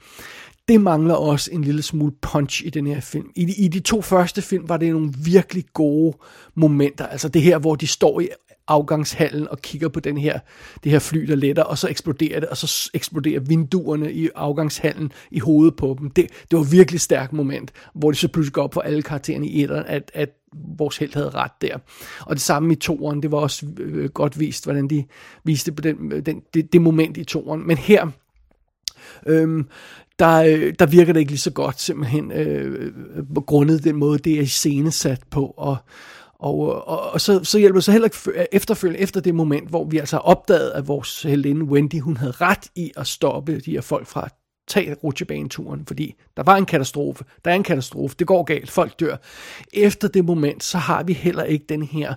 det 0.71 0.81
mangler 0.81 1.13
også 1.13 1.49
en 1.53 1.63
lille 1.63 1.81
smule 1.81 2.11
punch 2.21 2.65
i 2.65 2.69
den 2.69 2.87
her 2.87 3.01
film. 3.01 3.31
I 3.35 3.45
de, 3.45 3.53
I 3.53 3.67
de 3.67 3.79
to 3.79 4.01
første 4.01 4.41
film 4.41 4.69
var 4.69 4.77
det 4.77 4.91
nogle 4.91 5.13
virkelig 5.23 5.65
gode 5.73 6.17
momenter. 6.55 7.05
Altså 7.05 7.29
det 7.29 7.41
her, 7.41 7.57
hvor 7.57 7.75
de 7.75 7.87
står 7.87 8.19
i 8.19 8.27
afgangshallen 8.67 9.47
og 9.47 9.61
kigger 9.61 9.89
på 9.89 9.99
den 9.99 10.17
her, 10.17 10.39
det 10.83 10.91
her 10.91 10.99
fly, 10.99 11.19
der 11.19 11.35
letter, 11.35 11.63
og 11.63 11.77
så 11.77 11.87
eksploderer 11.87 12.39
det, 12.39 12.49
og 12.49 12.57
så 12.57 12.89
eksploderer 12.93 13.39
vinduerne 13.39 14.13
i 14.13 14.29
afgangshallen 14.35 15.11
i 15.31 15.39
hovedet 15.39 15.75
på 15.75 15.95
dem. 15.99 16.09
Det, 16.09 16.27
det 16.51 16.57
var 16.57 16.63
virkelig 16.63 17.01
stærkt 17.01 17.33
moment, 17.33 17.71
hvor 17.93 18.11
det 18.11 18.19
så 18.19 18.27
pludselig 18.27 18.53
går 18.53 18.63
op 18.63 18.73
for 18.73 18.81
alle 18.81 19.01
karaktererne 19.01 19.47
i 19.47 19.63
etteren, 19.63 19.85
at, 19.87 20.11
at 20.13 20.29
vores 20.77 20.97
held 20.97 21.13
havde 21.13 21.29
ret 21.29 21.51
der. 21.61 21.77
Og 22.21 22.35
det 22.35 22.41
samme 22.41 22.73
i 22.73 22.75
toeren, 22.75 23.21
det 23.21 23.31
var 23.31 23.37
også 23.37 23.65
øh, 23.79 24.09
godt 24.09 24.39
vist, 24.39 24.63
hvordan 24.63 24.87
de 24.87 25.05
viste 25.43 25.71
på 25.71 25.81
den, 25.81 26.25
den, 26.25 26.41
det, 26.53 26.73
det 26.73 26.81
moment 26.81 27.17
i 27.17 27.23
toeren. 27.23 27.67
Men 27.67 27.77
her, 27.77 28.07
øhm, 29.27 29.67
der, 30.21 30.43
øh, 30.43 30.73
der 30.79 30.85
virker 30.85 31.13
det 31.13 31.19
ikke 31.19 31.31
lige 31.31 31.39
så 31.39 31.51
godt 31.51 31.81
simpelthen, 31.81 32.31
øh, 32.31 32.93
grundet 33.47 33.83
den 33.83 33.95
måde, 33.95 34.19
det 34.19 34.33
er 34.33 34.41
iscenesat 34.41 35.21
på, 35.29 35.45
og, 35.57 35.77
og, 36.39 36.87
og, 36.87 37.11
og 37.11 37.21
så, 37.21 37.43
så 37.43 37.59
hjælper 37.59 37.77
det 37.77 37.83
så 37.83 37.91
heller 37.91 38.07
ikke 38.07 38.47
efterfølgende 38.51 38.99
efter 38.99 39.21
det 39.21 39.35
moment, 39.35 39.69
hvor 39.69 39.85
vi 39.85 39.97
altså 39.97 40.17
opdagede, 40.17 40.73
at 40.73 40.87
vores 40.87 41.21
heldinde 41.21 41.65
Wendy, 41.65 42.01
hun 42.01 42.17
havde 42.17 42.31
ret 42.31 42.67
i 42.75 42.91
at 42.97 43.07
stoppe 43.07 43.59
de 43.59 43.71
her 43.71 43.81
folk 43.81 44.07
fra 44.07 44.25
at 44.25 44.31
tage 44.67 44.93
rutsjebaneturen, 44.93 45.85
fordi 45.85 46.15
der 46.37 46.43
var 46.43 46.57
en 46.57 46.65
katastrofe, 46.65 47.23
der 47.45 47.51
er 47.51 47.55
en 47.55 47.63
katastrofe, 47.63 48.15
det 48.19 48.27
går 48.27 48.43
galt, 48.43 48.71
folk 48.71 48.99
dør. 48.99 49.15
Efter 49.73 50.07
det 50.07 50.25
moment, 50.25 50.63
så 50.63 50.77
har 50.77 51.03
vi 51.03 51.13
heller 51.13 51.43
ikke 51.43 51.65
den 51.69 51.83
her 51.83 52.13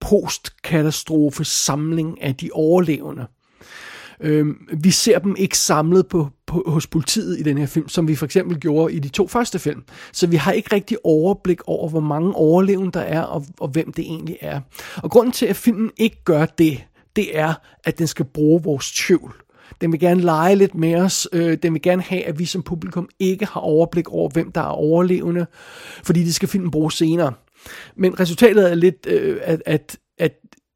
postkatastrofe 0.00 1.44
samling 1.44 2.22
af 2.22 2.34
de 2.34 2.50
overlevende. 2.52 3.26
Øhm, 4.20 4.68
vi 4.82 4.90
ser 4.90 5.18
dem 5.18 5.36
ikke 5.38 5.58
samlet 5.58 6.06
på, 6.06 6.28
på, 6.46 6.64
hos 6.66 6.86
politiet 6.86 7.40
i 7.40 7.42
den 7.42 7.58
her 7.58 7.66
film, 7.66 7.88
som 7.88 8.08
vi 8.08 8.14
for 8.14 8.24
eksempel 8.24 8.60
gjorde 8.60 8.94
i 8.94 8.98
de 8.98 9.08
to 9.08 9.28
første 9.28 9.58
film. 9.58 9.82
Så 10.12 10.26
vi 10.26 10.36
har 10.36 10.52
ikke 10.52 10.74
rigtig 10.74 10.98
overblik 11.04 11.60
over, 11.66 11.88
hvor 11.88 12.00
mange 12.00 12.34
overlevende 12.34 12.92
der 12.92 13.00
er, 13.00 13.22
og, 13.22 13.44
og 13.60 13.68
hvem 13.68 13.92
det 13.92 14.04
egentlig 14.04 14.36
er. 14.40 14.60
Og 14.96 15.10
grunden 15.10 15.32
til, 15.32 15.46
at 15.46 15.56
filmen 15.56 15.90
ikke 15.96 16.24
gør 16.24 16.46
det, 16.46 16.84
det 17.16 17.38
er, 17.38 17.54
at 17.84 17.98
den 17.98 18.06
skal 18.06 18.24
bruge 18.24 18.62
vores 18.62 18.92
tvivl. 18.92 19.34
Den 19.80 19.92
vil 19.92 20.00
gerne 20.00 20.20
lege 20.20 20.56
lidt 20.56 20.74
med 20.74 20.94
os. 20.94 21.28
Øh, 21.32 21.58
den 21.62 21.72
vil 21.72 21.82
gerne 21.82 22.02
have, 22.02 22.24
at 22.24 22.38
vi 22.38 22.44
som 22.44 22.62
publikum 22.62 23.08
ikke 23.18 23.46
har 23.46 23.60
overblik 23.60 24.08
over, 24.08 24.28
hvem 24.28 24.52
der 24.52 24.60
er 24.60 24.64
overlevende, 24.64 25.46
fordi 26.04 26.24
det 26.24 26.34
skal 26.34 26.48
filmen 26.48 26.70
bruge 26.70 26.92
senere. 26.92 27.32
Men 27.96 28.20
resultatet 28.20 28.70
er 28.70 28.74
lidt, 28.74 29.06
øh, 29.06 29.40
at, 29.42 29.62
at, 29.66 29.96
at 30.18 30.32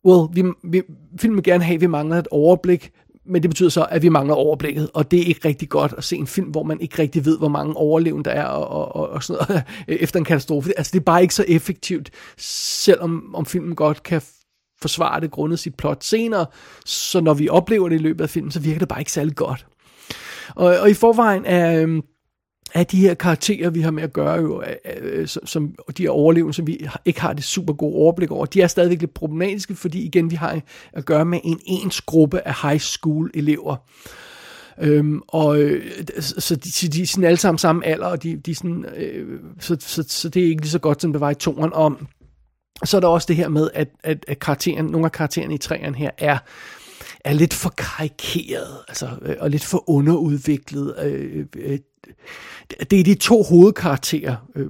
well, 0.07 0.28
vi, 0.33 0.52
vi, 0.64 0.83
filmen 1.20 1.37
vil 1.37 1.44
gerne 1.44 1.64
have, 1.64 1.74
at 1.74 1.81
vi 1.81 1.87
mangler 1.87 2.18
et 2.18 2.28
overblik, 2.31 2.90
men 3.28 3.42
det 3.42 3.50
betyder 3.50 3.68
så, 3.68 3.86
at 3.90 4.02
vi 4.02 4.08
mangler 4.08 4.34
overblikket, 4.34 4.90
og 4.94 5.10
det 5.10 5.20
er 5.20 5.24
ikke 5.24 5.48
rigtig 5.48 5.68
godt 5.68 5.94
at 5.96 6.04
se 6.04 6.16
en 6.16 6.26
film, 6.26 6.48
hvor 6.48 6.62
man 6.62 6.80
ikke 6.80 6.98
rigtig 6.98 7.24
ved, 7.24 7.38
hvor 7.38 7.48
mange 7.48 7.76
overlevende 7.76 8.24
der 8.24 8.36
er, 8.36 8.44
og, 8.44 8.96
og, 8.96 9.10
og 9.10 9.22
sådan 9.22 9.46
noget, 9.48 9.64
efter 10.02 10.18
en 10.18 10.24
katastrofe. 10.24 10.72
Altså, 10.76 10.90
det 10.92 11.00
er 11.00 11.04
bare 11.04 11.22
ikke 11.22 11.34
så 11.34 11.44
effektivt, 11.48 12.10
selvom 12.38 13.34
om 13.34 13.46
filmen 13.46 13.74
godt 13.74 14.02
kan 14.02 14.22
forsvare 14.80 15.20
det 15.20 15.30
grundet 15.30 15.58
sit 15.58 15.74
plot 15.74 16.04
senere, 16.04 16.46
så 16.84 17.20
når 17.20 17.34
vi 17.34 17.48
oplever 17.48 17.88
det 17.88 17.96
i 17.96 18.02
løbet 18.02 18.24
af 18.24 18.30
filmen, 18.30 18.50
så 18.50 18.60
virker 18.60 18.78
det 18.78 18.88
bare 18.88 19.00
ikke 19.00 19.12
særlig 19.12 19.36
godt. 19.36 19.66
Og, 20.54 20.78
og 20.78 20.90
i 20.90 20.94
forvejen 20.94 21.44
er, 21.44 21.82
Øh, 21.82 22.02
er 22.74 22.85
de 22.85 23.00
her 23.00 23.14
karakterer, 23.14 23.70
vi 23.70 23.81
har 23.81 23.90
med 23.90 24.02
at 24.02 24.12
gøre, 24.12 24.35
jo, 24.35 24.62
øh, 24.62 24.76
øh, 25.02 25.28
som 25.28 25.74
og 25.78 25.98
de 25.98 26.02
her 26.02 26.11
overlevende, 26.11 26.54
som 26.54 26.66
vi 26.66 26.88
ikke 27.04 27.20
har 27.20 27.33
det 27.33 27.44
super 27.44 27.72
gode 27.72 27.94
overblik 27.94 28.31
over, 28.31 28.46
de 28.46 28.62
er 28.62 28.66
stadigvæk 28.66 29.00
lidt 29.00 29.14
problematiske, 29.14 29.74
fordi 29.74 30.04
igen, 30.04 30.31
vi 30.31 30.37
har 30.37 30.61
at 30.92 31.04
gøre 31.04 31.24
med 31.24 31.40
en 31.44 31.61
ens 31.66 32.00
gruppe 32.00 32.48
af 32.48 32.54
high 32.62 32.81
school 32.81 33.31
elever. 33.35 33.76
Øhm, 34.81 35.22
og 35.28 35.61
øh, 35.61 35.85
så 36.18 36.57
de, 36.57 36.88
de 36.88 37.02
er 37.02 37.07
sådan 37.07 37.24
alle 37.24 37.37
sammen 37.37 37.59
samme 37.59 37.87
alder, 37.87 38.07
og 38.07 38.22
de, 38.22 38.37
de 38.37 38.54
sådan, 38.54 38.85
øh, 38.96 39.40
så, 39.61 39.76
så, 39.81 40.04
så 40.09 40.28
det 40.28 40.42
er 40.42 40.46
ikke 40.46 40.62
lige 40.62 40.70
så 40.70 40.78
godt, 40.78 41.02
som 41.02 41.12
det 41.12 41.20
var 41.20 41.31
i 41.31 41.35
toren. 41.35 41.72
om. 41.72 42.07
så 42.85 42.96
er 42.96 43.00
der 43.00 43.09
også 43.09 43.26
det 43.28 43.37
her 43.37 43.48
med, 43.48 43.70
at, 43.74 43.88
at, 44.04 44.24
at 44.28 44.38
karakteren, 44.38 44.87
nogle 44.87 45.04
af 45.07 45.12
karaktererne 45.12 45.54
i 45.54 45.59
træerne 45.59 45.96
her 45.96 46.11
er 46.18 46.38
er 47.24 47.33
lidt 47.33 47.54
for 47.54 47.74
karikeret, 47.76 48.76
altså, 48.88 49.09
øh, 49.22 49.37
og 49.40 49.50
lidt 49.50 49.64
for 49.64 49.90
underudviklet. 49.90 50.94
Øh, 51.04 51.46
øh, 51.57 51.78
det 52.90 53.00
er 53.00 53.04
de 53.04 53.14
to 53.14 53.42
hovedkarakterer, 53.42 54.37
øh, 54.54 54.66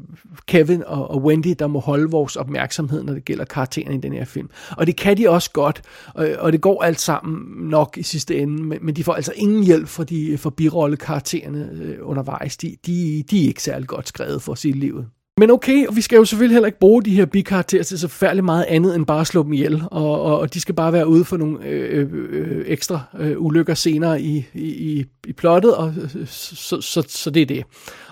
Kevin 0.47 0.83
og, 0.87 1.23
Wendy, 1.25 1.55
der 1.59 1.67
må 1.67 1.79
holde 1.79 2.11
vores 2.11 2.37
opmærksomhed, 2.37 3.03
når 3.03 3.13
det 3.13 3.25
gælder 3.25 3.45
karaktererne 3.45 3.95
i 3.95 4.01
den 4.01 4.13
her 4.13 4.25
film. 4.25 4.51
Og 4.77 4.87
det 4.87 4.97
kan 4.97 5.17
de 5.17 5.31
også 5.31 5.51
godt, 5.51 5.83
og, 6.15 6.53
det 6.53 6.61
går 6.61 6.83
alt 6.83 7.01
sammen 7.01 7.69
nok 7.69 7.99
i 7.99 8.03
sidste 8.03 8.39
ende, 8.39 8.63
men, 8.63 8.97
de 8.97 9.05
får 9.05 9.15
altså 9.15 9.33
ingen 9.37 9.65
hjælp 9.65 9.89
fra, 9.89 10.05
de, 10.05 10.39
for 10.39 10.51
birolle-karaktererne 10.51 11.71
øh, 11.73 11.99
undervejs. 12.03 12.57
De, 12.57 12.77
de, 12.87 13.25
de 13.31 13.45
er 13.45 13.49
ikke 13.49 13.63
særlig 13.63 13.89
godt 13.89 14.09
skrevet 14.09 14.43
for 14.43 14.55
sit 14.55 14.77
livet. 14.77 15.07
Men 15.39 15.51
okay, 15.51 15.87
og 15.87 15.97
vi 15.97 16.01
skal 16.01 16.17
jo 16.17 16.25
selvfølgelig 16.25 16.55
heller 16.55 16.67
ikke 16.67 16.79
bruge 16.79 17.03
de 17.03 17.15
her 17.15 17.27
bikarakterer 17.27 17.83
til 17.83 17.99
så 17.99 18.09
forfærdeligt 18.09 18.45
meget 18.45 18.65
andet 18.69 18.95
end 18.95 19.07
bare 19.07 19.21
at 19.21 19.27
slå 19.27 19.43
dem 19.43 19.53
ihjel, 19.53 19.83
og, 19.91 20.23
og, 20.23 20.39
og 20.39 20.55
de 20.55 20.61
skal 20.61 20.75
bare 20.75 20.93
være 20.93 21.09
ude 21.09 21.25
for 21.25 21.37
nogle 21.37 21.65
øh, 21.65 22.09
øh, 22.13 22.65
ekstra 22.67 23.01
øh, 23.19 23.43
ulykker 23.43 23.75
senere 23.75 24.23
i, 24.23 24.47
i, 24.55 25.05
i 25.27 25.33
plottet, 25.33 25.75
og 25.75 25.95
så, 26.27 26.81
så, 26.81 27.05
så 27.09 27.31
det 27.31 27.43
er 27.43 27.47
det. 27.47 27.65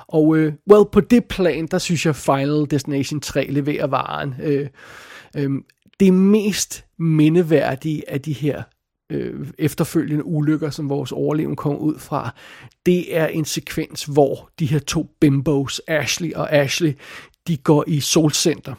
Og 0.08 0.36
øh, 0.36 0.52
well, 0.70 0.84
på 0.92 1.00
det 1.00 1.24
plan, 1.24 1.66
der 1.66 1.78
synes 1.78 2.06
jeg 2.06 2.16
Final 2.16 2.66
Destination 2.70 3.20
3 3.20 3.46
leverer 3.50 3.86
varen. 3.86 4.34
Øh, 4.42 4.68
øh, 5.36 5.50
det 6.00 6.14
mest 6.14 6.84
mindeværdige 6.98 8.10
af 8.10 8.20
de 8.20 8.32
her 8.32 8.62
øh, 9.10 9.46
efterfølgende 9.58 10.24
ulykker, 10.24 10.70
som 10.70 10.88
vores 10.88 11.12
overlevende 11.12 11.56
kom 11.56 11.76
ud 11.76 11.98
fra, 11.98 12.34
det 12.86 13.16
er 13.16 13.26
en 13.26 13.44
sekvens, 13.44 14.04
hvor 14.04 14.50
de 14.58 14.66
her 14.66 14.78
to 14.78 15.08
bimbos, 15.20 15.80
Ashley 15.86 16.32
og 16.32 16.52
Ashley, 16.52 16.92
de 17.46 17.56
går 17.56 17.84
i 17.86 18.00
solcenter. 18.00 18.74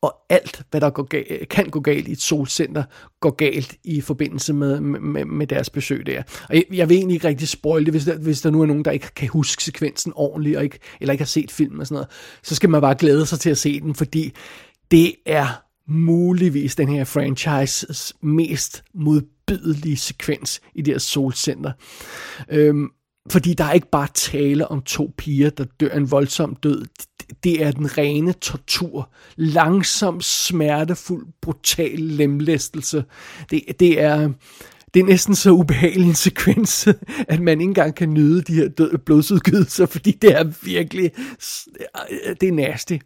Og 0.00 0.14
alt, 0.28 0.62
hvad 0.70 0.80
der 0.80 0.90
går 0.90 1.02
galt, 1.02 1.48
kan 1.48 1.70
gå 1.70 1.80
galt 1.80 2.08
i 2.08 2.12
et 2.12 2.20
solcenter, 2.20 2.84
går 3.20 3.30
galt 3.30 3.76
i 3.84 4.00
forbindelse 4.00 4.52
med, 4.52 4.80
med, 4.80 5.24
med 5.24 5.46
deres 5.46 5.70
besøg 5.70 6.06
der. 6.06 6.22
Og 6.48 6.54
jeg, 6.54 6.64
jeg 6.72 6.88
vil 6.88 6.96
egentlig 6.96 7.14
ikke 7.14 7.28
rigtig 7.28 7.48
spoil 7.48 7.84
det, 7.84 7.92
hvis 7.92 8.04
der, 8.04 8.18
hvis 8.18 8.40
der 8.40 8.50
nu 8.50 8.62
er 8.62 8.66
nogen, 8.66 8.84
der 8.84 8.90
ikke 8.90 9.14
kan 9.16 9.28
huske 9.28 9.64
sekvensen 9.64 10.12
ordentligt, 10.16 10.56
og 10.56 10.64
ikke, 10.64 10.78
eller 11.00 11.12
ikke 11.12 11.22
har 11.22 11.26
set 11.26 11.50
filmen 11.50 11.80
og 11.80 11.86
sådan 11.86 11.94
noget, 11.94 12.08
så 12.42 12.54
skal 12.54 12.70
man 12.70 12.80
bare 12.80 12.94
glæde 12.94 13.26
sig 13.26 13.40
til 13.40 13.50
at 13.50 13.58
se 13.58 13.80
den, 13.80 13.94
fordi 13.94 14.32
det 14.90 15.14
er 15.26 15.63
muligvis 15.88 16.76
den 16.76 16.88
her 16.88 17.04
franchises 17.04 18.14
mest 18.22 18.84
modbydelige 18.94 19.96
sekvens 19.96 20.60
i 20.74 20.82
det 20.82 20.94
her 20.94 20.98
solcenter. 20.98 21.72
Øhm, 22.50 22.88
fordi 23.30 23.54
der 23.54 23.64
er 23.64 23.72
ikke 23.72 23.90
bare 23.90 24.08
tale 24.14 24.68
om 24.68 24.82
to 24.82 25.14
piger, 25.18 25.50
der 25.50 25.64
dør 25.80 25.88
en 25.88 26.10
voldsom 26.10 26.56
død. 26.56 26.84
Det 27.44 27.62
er 27.62 27.70
den 27.70 27.98
rene 27.98 28.32
tortur. 28.32 29.12
Langsom, 29.36 30.20
smertefuld, 30.20 31.26
brutal 31.42 31.98
lemlæstelse. 31.98 33.04
Det, 33.50 33.62
det 33.80 34.00
er... 34.02 34.30
Det 34.94 35.00
er 35.00 35.06
næsten 35.06 35.34
så 35.34 35.50
ubehagelig 35.50 36.08
en 36.08 36.14
sekvens, 36.14 36.88
at 37.28 37.40
man 37.40 37.60
ikke 37.60 37.68
engang 37.68 37.94
kan 37.94 38.14
nyde 38.14 38.42
de 38.42 38.54
her 38.54 38.68
døde 38.68 38.98
blodsudgydelser, 38.98 39.86
fordi 39.86 40.10
det 40.10 40.36
er 40.36 40.44
virkelig, 40.64 41.10
det 42.40 42.48
er 42.48 42.52
nasty. 42.52 42.96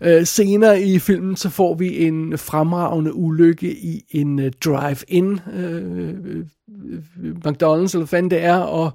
Øh, 0.00 0.26
senere 0.26 0.82
i 0.82 0.98
filmen, 0.98 1.36
så 1.36 1.50
får 1.50 1.74
vi 1.74 2.06
en 2.06 2.38
fremragende 2.38 3.14
ulykke 3.14 3.72
i 3.72 4.04
en 4.10 4.38
øh, 4.38 4.52
drive-in 4.64 5.40
øh, 5.54 6.14
øh, 7.22 7.34
McDonald's, 7.46 7.94
eller 7.94 8.06
hvad 8.06 8.22
det 8.22 8.44
er, 8.44 8.56
og, 8.56 8.90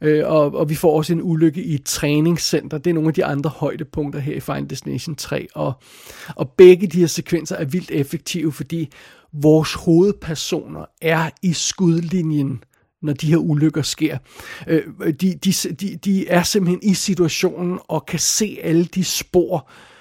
øh, 0.00 0.26
og, 0.26 0.54
og 0.54 0.70
vi 0.70 0.74
får 0.74 0.96
også 0.96 1.12
en 1.12 1.22
ulykke 1.22 1.62
i 1.62 1.74
et 1.74 1.84
træningscenter. 1.84 2.78
Det 2.78 2.90
er 2.90 2.94
nogle 2.94 3.08
af 3.08 3.14
de 3.14 3.24
andre 3.24 3.50
højdepunkter 3.50 4.20
her 4.20 4.34
i 4.34 4.40
Final 4.40 4.70
Destination 4.70 5.14
3, 5.14 5.46
og, 5.54 5.72
og 6.36 6.50
begge 6.50 6.86
de 6.86 7.00
her 7.00 7.06
sekvenser 7.06 7.56
er 7.56 7.64
vildt 7.64 7.90
effektive, 7.90 8.52
fordi 8.52 8.88
vores 9.32 9.74
hovedpersoner 9.74 10.84
er 11.00 11.30
i 11.42 11.52
skudlinjen 11.52 12.64
når 13.02 13.12
de 13.12 13.26
her 13.26 13.36
ulykker 13.36 13.82
sker. 13.82 14.18
Øh, 14.66 14.82
de, 15.20 15.34
de, 15.34 15.52
de, 15.52 15.96
de 15.96 16.28
er 16.28 16.42
simpelthen 16.42 16.90
i 16.90 16.94
situationen 16.94 17.78
og 17.88 18.06
kan 18.06 18.18
se 18.18 18.58
alle 18.62 18.84
de 18.84 19.04
spor, 19.04 19.56
øh, 19.56 19.91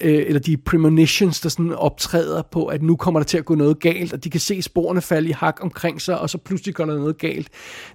Øh, 0.00 0.24
eller 0.26 0.40
de 0.40 0.56
premonitions, 0.56 1.40
der 1.40 1.48
sådan 1.48 1.72
optræder 1.72 2.42
på, 2.42 2.66
at 2.66 2.82
nu 2.82 2.96
kommer 2.96 3.20
der 3.20 3.24
til 3.24 3.38
at 3.38 3.44
gå 3.44 3.54
noget 3.54 3.80
galt, 3.80 4.12
og 4.12 4.24
de 4.24 4.30
kan 4.30 4.40
se 4.40 4.62
sporene 4.62 5.00
falde 5.00 5.28
i 5.28 5.32
hak 5.32 5.58
omkring 5.60 6.02
sig, 6.02 6.20
og 6.20 6.30
så 6.30 6.38
pludselig 6.38 6.74
går 6.74 6.86
der 6.86 6.96
noget 6.96 7.18
galt. 7.18 7.48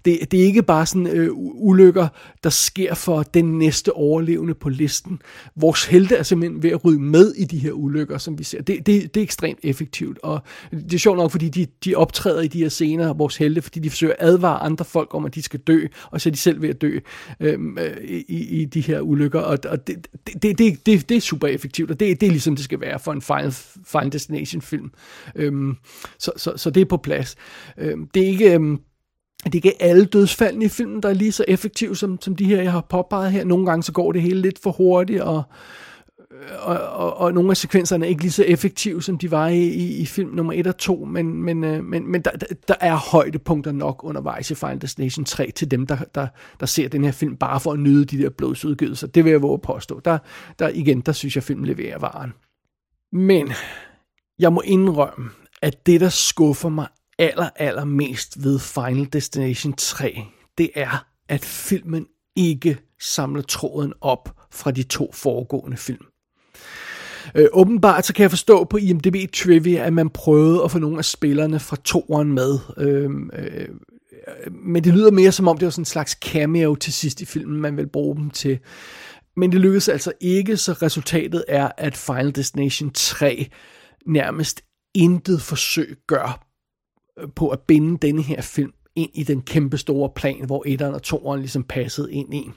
Det, 0.06 0.32
det 0.32 0.42
er 0.42 0.46
ikke 0.46 0.64
bare 0.64 0.86
sådan 0.86 1.08
øh, 1.08 1.30
ulykker, 1.36 2.08
der 2.44 2.50
sker 2.50 2.94
for 2.94 3.24
den 3.24 3.60
næste 3.60 3.94
overlevende 3.94 4.54
på 4.54 4.70
listen. 4.70 5.22
Vores 5.56 5.86
helte 5.86 6.16
er 6.16 6.24
simpelthen 6.24 6.64
ved 6.64 6.70
at 6.70 6.86
rydde 6.86 7.00
med 7.00 7.34
i 7.34 7.46
de 7.46 7.58
her 7.58 7.72
ulykker, 7.72 8.18
som 8.18 8.40
vi 8.40 8.44
ser. 8.44 8.62
Det, 8.62 8.86
det, 8.86 9.16
det 9.16 9.18
er 9.18 9.24
ekstremt 9.24 9.60
effektivt, 9.64 10.20
og 10.24 10.42
det 10.72 10.94
er 10.94 10.98
sjovt 10.98 11.18
nok, 11.18 11.32
fordi 11.32 11.50
de, 11.50 11.68
de 11.86 11.96
optræder 11.96 12.42
i 12.42 12.48
de 12.48 12.60
her 12.60 12.70
scener, 12.70 13.14
vores 13.14 13.38
helte, 13.38 13.62
fordi 13.62 13.80
de 13.80 13.90
forsøger 13.90 14.14
at 14.20 14.28
advare 14.28 14.60
andre 14.60 14.86
folk 14.86 15.14
om, 15.14 15.26
at 15.26 15.36
de 15.36 15.42
skal 15.42 15.60
dø, 15.60 15.86
og 16.12 16.22
så 16.22 16.30
er 16.30 16.32
de 16.32 16.38
selv 16.38 16.62
ved 16.62 16.70
at 16.70 16.82
dø 16.82 17.00
øhm, 17.40 17.78
øh, 17.78 17.98
i, 18.08 18.62
i 18.62 18.66
de 18.66 18.82
her 18.82 19.00
ulykker, 19.00 19.40
og, 19.40 19.58
og 19.68 19.88
det, 19.88 20.08
det, 20.42 20.58
det, 20.58 20.86
det, 20.86 21.10
det 21.10 21.18
er 21.18 21.22
super 21.22 21.48
effektivt 21.48 21.85
effektivt, 21.86 21.92
og 21.92 22.00
det, 22.00 22.22
det 22.22 22.28
er 22.28 22.32
ligesom 22.32 22.56
det 22.56 22.66
skal 22.66 22.82
være 22.82 23.00
for 23.00 23.12
en 23.12 23.22
Final, 23.22 23.52
Final 23.86 24.12
Destination 24.12 24.62
film. 24.62 24.92
Øhm, 25.36 25.78
så, 26.20 26.32
så, 26.38 26.54
så 26.56 26.70
det 26.70 26.82
er 26.82 26.86
på 26.86 26.98
plads. 26.98 27.36
Øhm, 27.78 28.08
det 28.14 28.24
er 28.24 28.28
ikke... 28.28 28.54
Øhm, 28.54 28.80
det 29.46 29.56
er 29.56 29.58
ikke 29.58 29.82
alle 29.82 30.06
dødsfaldene 30.06 30.66
i 30.66 30.70
filmen, 30.70 31.04
der 31.04 31.10
er 31.10 31.14
lige 31.14 31.32
så 31.32 31.46
effektive 31.48 31.96
som, 31.96 32.22
som 32.22 32.36
de 32.36 32.46
her, 32.46 32.62
jeg 32.62 32.72
har 32.72 32.86
påpeget 32.90 33.32
her. 33.32 33.44
Nogle 33.44 33.66
gange 33.66 33.84
så 33.84 33.92
går 33.92 34.12
det 34.12 34.22
hele 34.22 34.42
lidt 34.42 34.60
for 34.60 34.72
hurtigt, 34.72 35.22
og, 35.22 35.44
Øh, 36.42 36.68
og, 36.68 36.80
og, 36.80 37.18
og 37.18 37.34
nogle 37.34 37.52
af 37.52 37.58
sekvenserne 37.58 38.06
er 38.06 38.10
ikke 38.10 38.22
lige 38.22 38.32
så 38.32 38.44
effektive, 38.44 39.04
som 39.04 39.18
de 39.18 39.32
var 39.32 39.48
i, 39.48 39.64
i, 39.64 39.98
i 39.98 40.06
film 40.06 40.30
nummer 40.30 40.54
1 40.54 40.68
og 40.68 40.78
2, 40.78 41.06
men, 41.06 41.44
men, 41.44 41.64
øh, 41.64 41.84
men, 41.84 42.12
men 42.12 42.22
der, 42.22 42.32
der 42.68 42.76
er 42.82 42.96
højdepunkter 42.96 43.72
nok 43.72 44.04
undervejs 44.04 44.52
i 44.52 44.56
Final 44.56 44.82
Destination 44.82 45.26
3 45.26 45.52
til 45.52 45.72
dem, 45.72 45.88
der, 45.88 45.98
der, 46.16 46.28
der 46.60 46.66
ser 46.66 46.90
den 46.90 47.04
her 47.04 47.12
film 47.12 47.38
bare 47.38 47.60
for 47.60 47.72
at 47.72 47.80
nyde 47.80 48.06
de 48.06 48.18
der 48.24 48.30
blodsudgivelser. 48.30 49.08
Det 49.08 49.26
vil 49.26 49.32
jeg 49.32 49.42
våge 49.42 49.54
at 49.54 49.62
påstå. 49.62 50.00
Der, 50.00 50.18
der 50.60 50.70
igen, 50.70 51.02
der 51.02 51.12
synes 51.12 51.36
jeg, 51.36 51.44
filmen 51.44 51.66
leverer 51.66 52.00
varen. 52.00 52.34
Men 53.12 53.52
jeg 54.40 54.54
må 54.54 54.62
indrømme, 54.66 55.30
at 55.62 55.86
det, 55.86 56.02
der 56.02 56.10
skuffer 56.10 56.70
mig 56.70 56.88
aller, 57.20 57.50
aller 57.56 57.86
mest 57.86 58.44
ved 58.44 58.60
Final 58.60 59.06
Destination 59.14 59.74
3, 59.74 60.24
det 60.58 60.70
er, 60.76 61.06
at 61.30 61.46
filmen 61.46 62.08
ikke 62.36 62.78
samler 63.00 63.42
tråden 63.42 63.94
op 64.02 64.36
fra 64.52 64.72
de 64.72 64.84
to 64.84 65.12
foregående 65.14 65.78
film. 65.78 66.06
Øh, 67.36 67.48
åbenbart 67.54 68.06
så 68.06 68.14
kan 68.14 68.24
jeg 68.24 68.32
forstå 68.32 68.64
på 68.64 68.78
IMDb 68.78 69.32
Trivia, 69.34 69.86
at 69.86 69.94
man 69.94 70.10
prøvede 70.10 70.64
at 70.64 70.72
få 70.72 70.80
nogle 70.80 70.98
af 70.98 71.06
spillerne 71.06 71.60
fra 71.60 71.76
toeren 71.84 72.34
med. 72.34 72.60
Øh, 72.78 73.10
øh, 73.34 73.68
men 74.52 74.84
det 74.84 74.94
lyder 74.94 75.12
mere 75.12 75.32
som 75.32 75.48
om, 75.48 75.58
det 75.58 75.66
var 75.66 75.72
sådan 75.72 75.82
en 75.82 75.86
slags 75.86 76.12
cameo 76.12 76.76
til 76.76 76.94
sidst 76.94 77.22
i 77.22 77.26
filmen, 77.26 77.62
man 77.62 77.78
vil 77.78 77.88
bruge 77.88 78.16
dem 78.16 78.30
til. 78.30 78.60
Men 79.38 79.52
det 79.52 79.62
lykkedes 79.62 79.90
altså 79.90 80.12
ikke, 80.22 80.58
så 80.58 80.74
resultatet 80.74 81.44
er, 81.48 81.72
at 81.78 81.98
Final 81.98 82.36
Destination 82.36 82.92
3 82.94 83.50
nærmest 84.06 84.62
intet 84.94 85.42
forsøg 85.42 85.98
gør 86.08 86.48
øh, 87.20 87.28
på 87.36 87.50
at 87.50 87.60
binde 87.60 87.98
denne 88.08 88.22
her 88.22 88.42
film 88.42 88.74
ind 88.96 89.12
i 89.14 89.24
den 89.24 89.42
kæmpe 89.42 89.78
store 89.78 90.10
plan, 90.16 90.46
hvor 90.46 90.64
1'eren 90.68 90.94
og 90.94 91.02
2'eren 91.08 91.40
ligesom 91.40 91.64
passede 91.64 92.14
ind 92.14 92.34
i. 92.34 92.52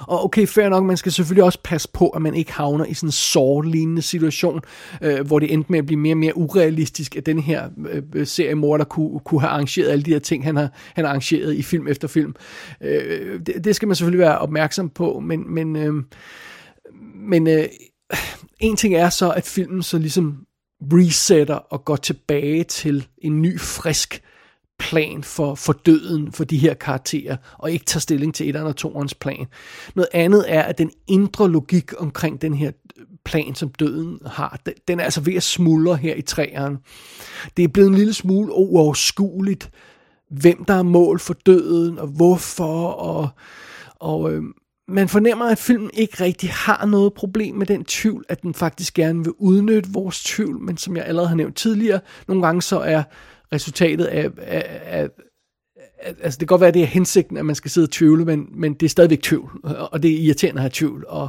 Og 0.00 0.24
okay, 0.24 0.46
fair 0.46 0.68
nok, 0.68 0.84
man 0.84 0.96
skal 0.96 1.12
selvfølgelig 1.12 1.44
også 1.44 1.58
passe 1.64 1.88
på, 1.92 2.08
at 2.08 2.22
man 2.22 2.34
ikke 2.34 2.52
havner 2.52 2.84
i 2.84 2.94
sådan 2.94 3.08
en 3.08 3.12
sår-lignende 3.12 4.02
situation, 4.02 4.60
øh, 5.02 5.26
hvor 5.26 5.38
det 5.38 5.52
endte 5.52 5.72
med 5.72 5.78
at 5.78 5.86
blive 5.86 6.00
mere 6.00 6.14
og 6.14 6.18
mere 6.18 6.36
urealistisk, 6.36 7.16
at 7.16 7.26
den 7.26 7.38
her 7.38 7.68
øh, 7.88 8.02
øh, 8.14 8.26
seriemorder 8.26 8.84
kunne, 8.84 9.20
kunne 9.20 9.40
have 9.40 9.50
arrangeret 9.50 9.90
alle 9.90 10.02
de 10.02 10.10
her 10.10 10.18
ting, 10.18 10.44
han 10.44 10.56
har, 10.56 10.68
han 10.94 11.04
har 11.04 11.10
arrangeret 11.10 11.54
i 11.54 11.62
film 11.62 11.88
efter 11.88 12.08
film. 12.08 12.34
Øh, 12.80 13.40
det, 13.46 13.64
det 13.64 13.76
skal 13.76 13.88
man 13.88 13.96
selvfølgelig 13.96 14.20
være 14.20 14.38
opmærksom 14.38 14.90
på, 14.90 15.20
men, 15.20 15.54
men, 15.54 15.76
øh, 15.76 15.94
men 17.14 17.46
øh, 17.46 17.64
en 18.60 18.76
ting 18.76 18.94
er 18.94 19.08
så, 19.08 19.30
at 19.30 19.44
filmen 19.44 19.82
så 19.82 19.98
ligesom 19.98 20.38
resetter 20.82 21.54
og 21.54 21.84
går 21.84 21.96
tilbage 21.96 22.64
til 22.64 23.06
en 23.18 23.42
ny, 23.42 23.60
frisk 23.60 24.22
plan 24.78 25.22
for, 25.22 25.54
for 25.54 25.72
døden 25.72 26.32
for 26.32 26.44
de 26.44 26.58
her 26.58 26.74
karakterer, 26.74 27.36
og 27.58 27.70
ikke 27.70 27.84
tager 27.84 28.00
stilling 28.00 28.34
til 28.34 28.48
et 28.48 28.56
eller 28.56 28.72
toerens 28.72 29.14
plan. 29.14 29.46
Noget 29.94 30.08
andet 30.12 30.44
er, 30.48 30.62
at 30.62 30.78
den 30.78 30.90
indre 31.06 31.50
logik 31.50 31.92
omkring 31.98 32.42
den 32.42 32.54
her 32.54 32.70
øh, 32.98 33.04
plan, 33.24 33.54
som 33.54 33.68
døden 33.68 34.18
har, 34.26 34.60
den, 34.66 34.74
den 34.88 35.00
er 35.00 35.04
altså 35.04 35.20
ved 35.20 35.34
at 35.34 35.42
smuldre 35.42 35.96
her 35.96 36.14
i 36.14 36.22
træerne. 36.22 36.78
Det 37.56 37.62
er 37.62 37.68
blevet 37.68 37.88
en 37.88 37.94
lille 37.94 38.14
smule 38.14 38.52
uoverskueligt, 38.52 39.70
hvem 40.30 40.64
der 40.64 40.74
er 40.74 40.82
mål 40.82 41.18
for 41.18 41.34
døden, 41.34 41.98
og 41.98 42.06
hvorfor, 42.06 42.86
og, 42.86 43.28
og 44.00 44.32
øh, 44.32 44.42
man 44.88 45.08
fornemmer, 45.08 45.44
at 45.44 45.58
filmen 45.58 45.90
ikke 45.94 46.24
rigtig 46.24 46.50
har 46.50 46.86
noget 46.86 47.14
problem 47.14 47.54
med 47.54 47.66
den 47.66 47.84
tvivl, 47.84 48.24
at 48.28 48.42
den 48.42 48.54
faktisk 48.54 48.94
gerne 48.94 49.24
vil 49.24 49.32
udnytte 49.38 49.90
vores 49.92 50.24
tvivl, 50.24 50.60
men 50.60 50.76
som 50.76 50.96
jeg 50.96 51.04
allerede 51.04 51.28
har 51.28 51.36
nævnt 51.36 51.56
tidligere, 51.56 52.00
nogle 52.28 52.42
gange 52.42 52.62
så 52.62 52.78
er 52.78 53.02
resultatet 53.52 54.04
af, 54.04 54.30
af, 54.38 54.80
af 54.84 55.08
altså 56.22 56.38
det 56.38 56.38
kan 56.38 56.46
godt 56.46 56.60
være, 56.60 56.68
at 56.68 56.74
det 56.74 56.82
er 56.82 56.86
hensigten, 56.86 57.36
at 57.36 57.46
man 57.46 57.54
skal 57.54 57.70
sidde 57.70 57.84
og 57.84 57.90
tvivle, 57.90 58.24
men, 58.24 58.48
men 58.54 58.74
det 58.74 58.86
er 58.86 58.90
stadigvæk 58.90 59.22
tvivl, 59.22 59.60
og 59.92 60.02
det 60.02 60.10
er 60.10 60.18
irriterende 60.18 60.58
at 60.58 60.62
have 60.62 60.70
tvivl, 60.72 61.04
og, 61.08 61.28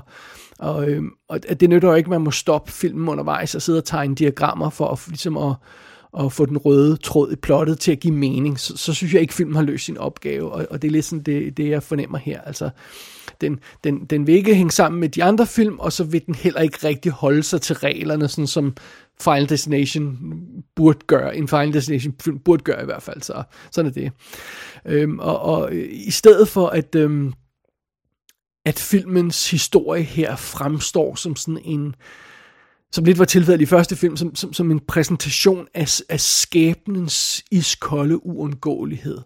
og, 0.60 0.90
øhm, 0.90 1.10
og 1.30 1.60
det 1.60 1.70
nytter 1.70 1.90
jo 1.90 1.96
ikke, 1.96 2.08
at 2.08 2.12
man 2.12 2.22
må 2.22 2.32
stoppe 2.32 2.72
filmen 2.72 3.10
undervejs 3.10 3.56
og 3.56 3.62
sidde 3.62 3.78
og 3.78 3.86
tegne 3.86 4.16
diagrammer 4.16 4.70
for 4.70 4.88
at, 4.88 5.00
ligesom 5.08 5.38
at, 5.38 5.56
at 6.20 6.34
få 6.34 6.46
den 6.46 6.58
røde 6.58 6.98
tråd 6.98 7.32
i 7.32 7.36
plottet 7.36 7.80
til 7.80 7.92
at 7.92 8.00
give 8.00 8.14
mening, 8.14 8.60
så, 8.60 8.78
så 8.78 8.94
synes 8.94 9.14
jeg 9.14 9.22
ikke, 9.22 9.32
at 9.32 9.36
filmen 9.36 9.56
har 9.56 9.64
løst 9.64 9.86
sin 9.86 9.98
opgave, 9.98 10.52
og, 10.52 10.68
og 10.70 10.82
det 10.82 10.88
er 10.88 10.92
lidt 10.92 11.06
sådan 11.06 11.24
det, 11.24 11.58
det, 11.58 11.70
jeg 11.70 11.84
fornemmer 11.84 12.18
her. 12.18 12.42
Altså, 12.42 12.70
den, 13.42 13.60
den, 13.84 14.06
den 14.06 14.28
vil 14.28 14.36
ikke 14.36 14.56
hænge 14.56 14.72
sammen 14.72 15.00
med 15.00 15.10
de 15.10 15.24
andre 15.24 15.46
film, 15.48 15.80
og 15.80 15.94
så 15.94 16.04
vil 16.04 16.26
den 16.26 16.36
heller 16.36 16.62
ikke 16.62 16.78
rigtig 16.84 17.12
holde 17.12 17.44
sig 17.44 17.62
til 17.62 17.76
reglerne, 17.76 18.28
sådan 18.28 18.48
som 18.48 18.76
Final 19.22 19.50
Destination 19.50 20.18
burde 20.76 21.00
gøre, 21.08 21.36
en 21.38 21.48
Final 21.48 21.74
Destination 21.74 22.16
film 22.22 22.40
burde 22.40 22.64
gøre 22.64 22.82
i 22.82 22.86
hvert 22.86 23.04
fald, 23.04 23.22
så 23.22 23.44
sådan 23.72 23.92
er 23.92 23.94
det. 23.94 24.12
Øhm, 24.86 25.20
og, 25.20 25.40
og 25.40 25.76
i 25.90 26.12
stedet 26.12 26.48
for 26.48 26.68
at, 26.68 26.96
øhm, 26.96 27.34
at 28.66 28.80
filmens 28.80 29.52
historie 29.52 30.04
her 30.04 30.36
fremstår 30.36 31.16
som 31.16 31.36
sådan 31.36 31.62
en, 31.64 31.96
som 32.92 33.06
lidt 33.06 33.20
var 33.20 33.26
tilfældet 33.26 33.62
i 33.62 33.66
første 33.66 33.96
film, 33.96 34.18
som, 34.18 34.36
som, 34.36 34.54
som 34.54 34.72
en 34.72 34.80
præsentation 34.80 35.68
af, 35.74 36.02
af 36.10 36.20
skæbnens 36.20 37.44
iskolde 37.52 38.26
uundgåelighed. 38.26 39.18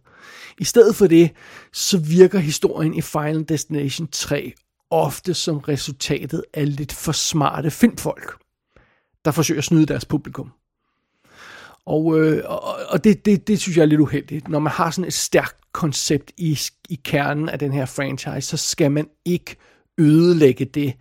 I 0.60 0.63
stedet 0.63 0.95
for 0.95 1.08
det, 1.08 1.32
så 1.73 1.97
virker 1.97 2.39
historien 2.39 2.93
i 2.93 3.02
Final 3.02 3.45
Destination 3.49 4.08
3 4.12 4.54
ofte 4.91 5.34
som 5.34 5.58
resultatet 5.58 6.43
af 6.54 6.75
lidt 6.75 6.93
for 6.93 7.12
smarte 7.12 7.71
filmfolk 7.71 8.39
der 9.25 9.32
forsøger 9.32 9.60
at 9.60 9.65
snyde 9.65 9.86
deres 9.86 10.05
publikum. 10.05 10.51
Og, 11.86 12.19
øh, 12.19 12.43
og, 12.45 12.62
og 12.89 13.03
det, 13.03 13.25
det, 13.25 13.47
det 13.47 13.60
synes 13.60 13.77
jeg 13.77 13.82
er 13.82 13.88
lidt 13.88 14.01
uheldigt. 14.01 14.47
Når 14.47 14.60
man 14.60 14.71
har 14.71 14.91
sådan 14.91 15.08
et 15.08 15.13
stærkt 15.13 15.71
koncept 15.71 16.32
i, 16.38 16.60
i 16.89 16.99
kernen 17.03 17.49
af 17.49 17.60
den 17.60 17.73
her 17.73 17.86
franchise, 17.86 18.41
så 18.41 18.58
skal 18.58 18.91
man 18.91 19.08
ikke 19.25 19.55
ødelægge 19.97 20.65
det. 20.65 20.93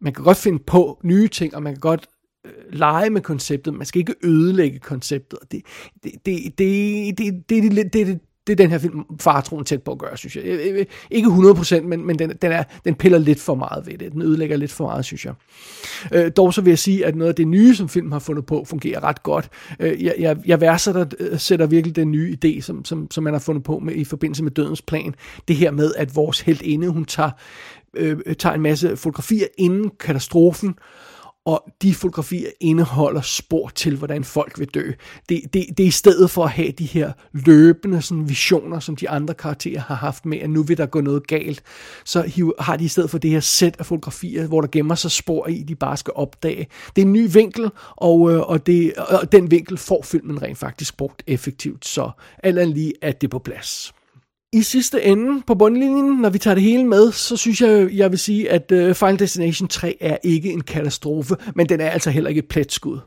Man 0.00 0.12
kan 0.12 0.24
godt 0.24 0.36
finde 0.36 0.58
på 0.58 1.00
nye 1.04 1.28
ting, 1.28 1.54
og 1.54 1.62
man 1.62 1.72
kan 1.72 1.80
godt 1.80 2.06
øh, 2.46 2.52
lege 2.72 3.10
med 3.10 3.20
konceptet, 3.20 3.74
man 3.74 3.86
skal 3.86 3.98
ikke 3.98 4.14
ødelægge 4.22 4.78
konceptet. 4.78 5.38
Det, 5.50 5.62
det, 6.04 6.12
det, 6.26 6.58
det, 6.58 6.58
det, 6.58 7.18
det, 7.18 7.48
det, 7.48 7.92
det, 7.92 7.92
det, 8.06 8.20
det 8.46 8.52
er 8.52 8.56
den 8.56 8.70
her 8.70 8.78
film 8.78 9.04
faretroen 9.20 9.64
tæt 9.64 9.82
på 9.82 9.92
at 9.92 9.98
gøre, 9.98 10.16
synes 10.16 10.36
jeg. 10.36 10.44
Øh, 10.44 10.78
øh, 10.78 10.86
ikke 11.10 11.28
100%, 11.28 11.80
men, 11.80 12.06
men 12.06 12.18
den, 12.18 12.32
den, 12.42 12.52
er, 12.52 12.62
den 12.84 12.94
piller 12.94 13.18
lidt 13.18 13.40
for 13.40 13.54
meget 13.54 13.86
ved 13.86 13.98
det. 13.98 14.12
Den 14.12 14.22
ødelægger 14.22 14.56
lidt 14.56 14.72
for 14.72 14.84
meget, 14.84 15.04
synes 15.04 15.24
jeg. 15.24 15.34
Øh, 16.12 16.30
dog 16.36 16.54
så 16.54 16.60
vil 16.60 16.70
jeg 16.70 16.78
sige, 16.78 17.06
at 17.06 17.16
noget 17.16 17.28
af 17.28 17.34
det 17.34 17.48
nye, 17.48 17.74
som 17.74 17.88
filmen 17.88 18.12
har 18.12 18.18
fundet 18.18 18.46
på, 18.46 18.64
fungerer 18.68 19.04
ret 19.04 19.22
godt. 19.22 19.50
Øh, 19.80 20.04
jeg, 20.04 20.14
jeg, 20.18 20.36
jeg 20.46 20.60
værdsætter 20.60 21.04
øh, 21.18 21.38
sætter 21.38 21.66
virkelig 21.66 21.96
den 21.96 22.10
nye 22.10 22.36
idé, 22.44 22.60
som, 22.60 22.84
som, 22.84 23.10
som 23.10 23.24
man 23.24 23.32
har 23.32 23.40
fundet 23.40 23.64
på 23.64 23.78
med, 23.78 23.94
i 23.94 24.04
forbindelse 24.04 24.44
med 24.44 24.50
dødens 24.50 24.82
plan. 24.82 25.14
Det 25.48 25.56
her 25.56 25.70
med, 25.70 25.92
at 25.96 26.16
vores 26.16 26.40
heldinde, 26.40 26.88
hun 26.88 27.04
tager, 27.04 27.30
øh, 27.96 28.18
tager 28.38 28.54
en 28.54 28.62
masse 28.62 28.96
fotografier 28.96 29.46
inden 29.58 29.90
katastrofen, 30.00 30.74
og 31.44 31.64
de 31.82 31.94
fotografier 31.94 32.50
indeholder 32.60 33.20
spor 33.20 33.68
til, 33.68 33.96
hvordan 33.96 34.24
folk 34.24 34.58
vil 34.58 34.68
dø. 34.68 34.90
Det, 35.28 35.42
det, 35.52 35.66
det 35.76 35.80
er 35.80 35.88
i 35.88 35.90
stedet 35.90 36.30
for 36.30 36.44
at 36.44 36.50
have 36.50 36.72
de 36.72 36.84
her 36.84 37.12
løbende 37.32 38.02
sådan, 38.02 38.28
visioner, 38.28 38.80
som 38.80 38.96
de 38.96 39.10
andre 39.10 39.34
karakterer 39.34 39.80
har 39.80 39.94
haft 39.94 40.26
med, 40.26 40.38
at 40.38 40.50
nu 40.50 40.62
vil 40.62 40.78
der 40.78 40.86
gå 40.86 41.00
noget 41.00 41.26
galt, 41.26 41.62
så 42.04 42.52
har 42.58 42.76
de 42.76 42.84
i 42.84 42.88
stedet 42.88 43.10
for 43.10 43.18
det 43.18 43.30
her 43.30 43.40
sæt 43.40 43.76
af 43.78 43.86
fotografier, 43.86 44.46
hvor 44.46 44.60
der 44.60 44.68
gemmer 44.68 44.94
sig 44.94 45.10
spor 45.10 45.48
i, 45.48 45.62
de 45.62 45.74
bare 45.74 45.96
skal 45.96 46.12
opdage. 46.16 46.66
Det 46.96 47.02
er 47.02 47.06
en 47.06 47.12
ny 47.12 47.32
vinkel, 47.32 47.70
og, 47.96 48.32
øh, 48.32 48.40
og, 48.40 48.66
det, 48.66 48.94
og 48.94 49.32
den 49.32 49.50
vinkel 49.50 49.78
får 49.78 50.02
filmen 50.02 50.42
rent 50.42 50.58
faktisk 50.58 50.96
brugt 50.96 51.22
effektivt, 51.26 51.86
så 51.86 52.10
alt 52.42 52.68
lige 52.68 52.92
er 53.02 53.12
det 53.12 53.30
på 53.30 53.38
plads 53.38 53.92
i 54.52 54.62
sidste 54.62 55.02
ende 55.02 55.42
på 55.46 55.54
bundlinjen, 55.54 56.20
når 56.20 56.30
vi 56.30 56.38
tager 56.38 56.54
det 56.54 56.62
hele 56.64 56.84
med, 56.84 57.12
så 57.12 57.36
synes 57.36 57.60
jeg, 57.60 57.88
jeg 57.92 58.10
vil 58.10 58.18
sige, 58.18 58.50
at 58.50 58.72
øh, 58.72 58.94
Final 58.94 59.18
Destination 59.18 59.68
3 59.68 59.96
er 60.00 60.16
ikke 60.22 60.52
en 60.52 60.60
katastrofe, 60.60 61.36
men 61.54 61.68
den 61.68 61.80
er 61.80 61.90
altså 61.90 62.10
heller 62.10 62.28
ikke 62.28 62.38
et 62.38 62.48
pletskud. 62.48 62.98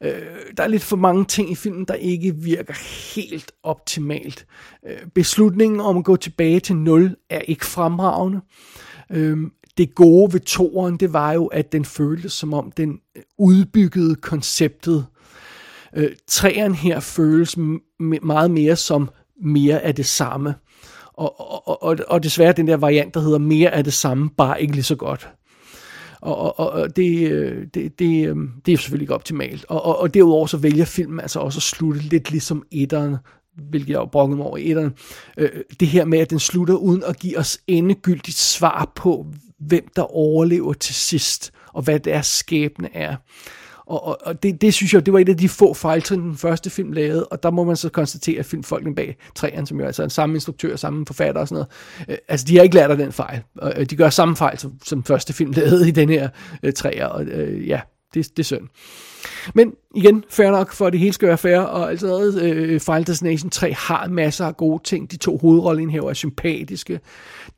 Uh, 0.00 0.10
der 0.56 0.62
er 0.62 0.68
lidt 0.68 0.82
for 0.82 0.96
mange 0.96 1.24
ting 1.24 1.50
i 1.50 1.54
filmen, 1.54 1.84
der 1.84 1.94
ikke 1.94 2.34
virker 2.36 2.74
helt 3.14 3.52
optimalt. 3.62 4.46
Øh, 4.86 4.96
beslutningen 5.14 5.80
om 5.80 5.96
at 5.98 6.04
gå 6.04 6.16
tilbage 6.16 6.60
til 6.60 6.76
0 6.76 7.16
er 7.30 7.40
ikke 7.40 7.66
fremragende. 7.66 8.40
Uh, 9.14 9.38
det 9.78 9.94
gode 9.94 10.32
ved 10.32 10.40
toren, 10.40 10.96
det 10.96 11.12
var 11.12 11.32
jo, 11.32 11.46
at 11.46 11.72
den 11.72 11.84
føltes 11.84 12.32
som 12.32 12.54
om 12.54 12.72
den 12.72 12.98
udbyggede 13.38 14.14
konceptet. 14.14 15.06
Uh, 15.96 16.04
træeren 16.28 16.74
her 16.74 17.00
føles 17.00 17.56
meget 18.22 18.50
mere 18.50 18.76
som 18.76 19.10
mere 19.42 19.80
af 19.80 19.94
det 19.94 20.06
samme. 20.06 20.54
Og, 21.20 21.68
og, 21.68 21.82
og, 21.82 21.98
og 22.08 22.22
desværre 22.22 22.52
den 22.52 22.66
der 22.66 22.76
variant, 22.76 23.14
der 23.14 23.20
hedder 23.20 23.38
mere 23.38 23.70
af 23.70 23.84
det 23.84 23.92
samme, 23.92 24.30
bare 24.36 24.62
ikke 24.62 24.74
lige 24.74 24.84
så 24.84 24.96
godt. 24.96 25.28
Og, 26.20 26.36
og, 26.36 26.72
og 26.72 26.80
øh, 26.80 26.88
det, 26.96 27.74
det, 27.74 27.98
det, 27.98 28.36
det 28.66 28.72
er 28.72 28.76
selvfølgelig 28.76 29.04
ikke 29.04 29.14
optimalt. 29.14 29.64
Og, 29.68 29.84
og, 29.84 29.98
og 29.98 30.14
derudover 30.14 30.46
så 30.46 30.56
vælger 30.56 30.84
filmen 30.84 31.20
altså 31.20 31.40
også 31.40 31.58
at 31.58 31.62
slutte 31.62 32.00
lidt 32.00 32.30
ligesom 32.30 32.64
etteren, 32.72 33.16
hvilket 33.70 33.88
jeg 33.88 33.96
jo 33.96 34.04
brokkede 34.04 34.36
mig 34.36 34.46
over 34.46 34.56
i 34.56 34.70
etteren. 34.70 34.92
Øh, 35.36 35.50
det 35.80 35.88
her 35.88 36.04
med, 36.04 36.18
at 36.18 36.30
den 36.30 36.38
slutter 36.38 36.74
uden 36.74 37.02
at 37.06 37.18
give 37.18 37.38
os 37.38 37.58
endegyldigt 37.66 38.36
svar 38.36 38.92
på, 38.94 39.26
hvem 39.58 39.88
der 39.96 40.02
overlever 40.02 40.72
til 40.72 40.94
sidst, 40.94 41.52
og 41.72 41.82
hvad 41.82 42.00
deres 42.00 42.26
skæbne 42.26 42.96
er. 42.96 43.16
Og, 43.90 44.04
og, 44.06 44.18
og 44.22 44.42
det, 44.42 44.60
det 44.60 44.74
synes 44.74 44.94
jeg, 44.94 45.06
det 45.06 45.12
var 45.12 45.18
et 45.18 45.28
af 45.28 45.36
de 45.36 45.48
få 45.48 45.74
fejltrin, 45.74 46.20
den 46.20 46.36
første 46.36 46.70
film 46.70 46.92
lavede, 46.92 47.26
og 47.26 47.42
der 47.42 47.50
må 47.50 47.64
man 47.64 47.76
så 47.76 47.88
konstatere, 47.88 48.38
at 48.38 48.46
filmfolkene 48.46 48.94
bag 48.94 49.16
træerne, 49.34 49.66
som 49.66 49.80
jo 49.80 49.86
altså 49.86 50.02
er 50.02 50.06
den 50.06 50.10
samme 50.10 50.34
instruktør, 50.34 50.76
samme 50.76 51.06
forfatter 51.06 51.40
og 51.40 51.48
sådan 51.48 51.54
noget, 51.54 51.68
øh, 52.08 52.18
altså 52.28 52.46
de 52.46 52.56
har 52.56 52.62
ikke 52.62 52.74
lært 52.74 52.90
af 52.90 52.96
den 52.96 53.12
fejl. 53.12 53.42
Og 53.58 53.72
øh, 53.76 53.86
de 53.86 53.96
gør 53.96 54.10
samme 54.10 54.36
fejl, 54.36 54.58
som, 54.58 54.72
som 54.84 55.04
første 55.04 55.32
film 55.32 55.50
lavede 55.56 55.88
i 55.88 55.90
den 55.90 56.08
her 56.08 56.28
øh, 56.62 56.72
træer, 56.72 57.06
og 57.06 57.24
øh, 57.24 57.68
ja, 57.68 57.80
det, 58.14 58.30
det 58.30 58.38
er 58.38 58.44
synd. 58.44 58.68
Men 59.54 59.72
igen, 59.94 60.24
fair 60.28 60.50
nok, 60.50 60.72
for 60.72 60.86
at 60.86 60.92
det 60.92 61.00
hele 61.00 61.12
skal 61.12 61.28
være 61.28 61.38
fair, 61.38 61.58
og 61.58 61.90
altså 61.90 62.40
øh, 62.42 62.80
Final 62.80 63.06
Destination 63.06 63.50
3 63.50 63.74
har 63.74 64.08
masser 64.08 64.46
af 64.46 64.56
gode 64.56 64.82
ting. 64.84 65.10
De 65.10 65.16
to 65.16 65.38
hovedrolleindhæver 65.38 66.10
er 66.10 66.14
sympatiske. 66.14 67.00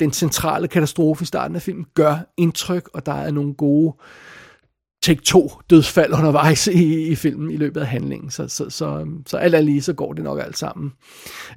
Den 0.01 0.13
centrale 0.13 0.69
katastrofe 0.69 1.23
i 1.23 1.27
starten 1.27 1.57
af 1.57 1.63
filmen 1.63 1.87
gør 1.95 2.17
indtryk, 2.37 2.89
og 2.93 3.07
der 3.07 3.15
er 3.15 3.31
nogle 3.31 3.55
gode 3.55 3.95
take 5.03 5.23
to 5.23 5.53
dødsfald 5.71 6.13
undervejs 6.13 6.67
i, 6.67 7.09
i 7.09 7.15
filmen 7.15 7.51
i 7.51 7.57
løbet 7.57 7.81
af 7.81 7.87
handlingen. 7.87 8.31
Så, 8.31 8.49
så, 8.49 8.71
så, 8.71 8.99
øhm, 8.99 9.23
så 9.27 9.37
alt 9.37 9.55
er 9.55 9.61
lige, 9.61 9.83
så 9.83 9.93
går 9.93 10.13
det 10.13 10.25
nok 10.25 10.41
alt 10.41 10.59
sammen. 10.59 10.93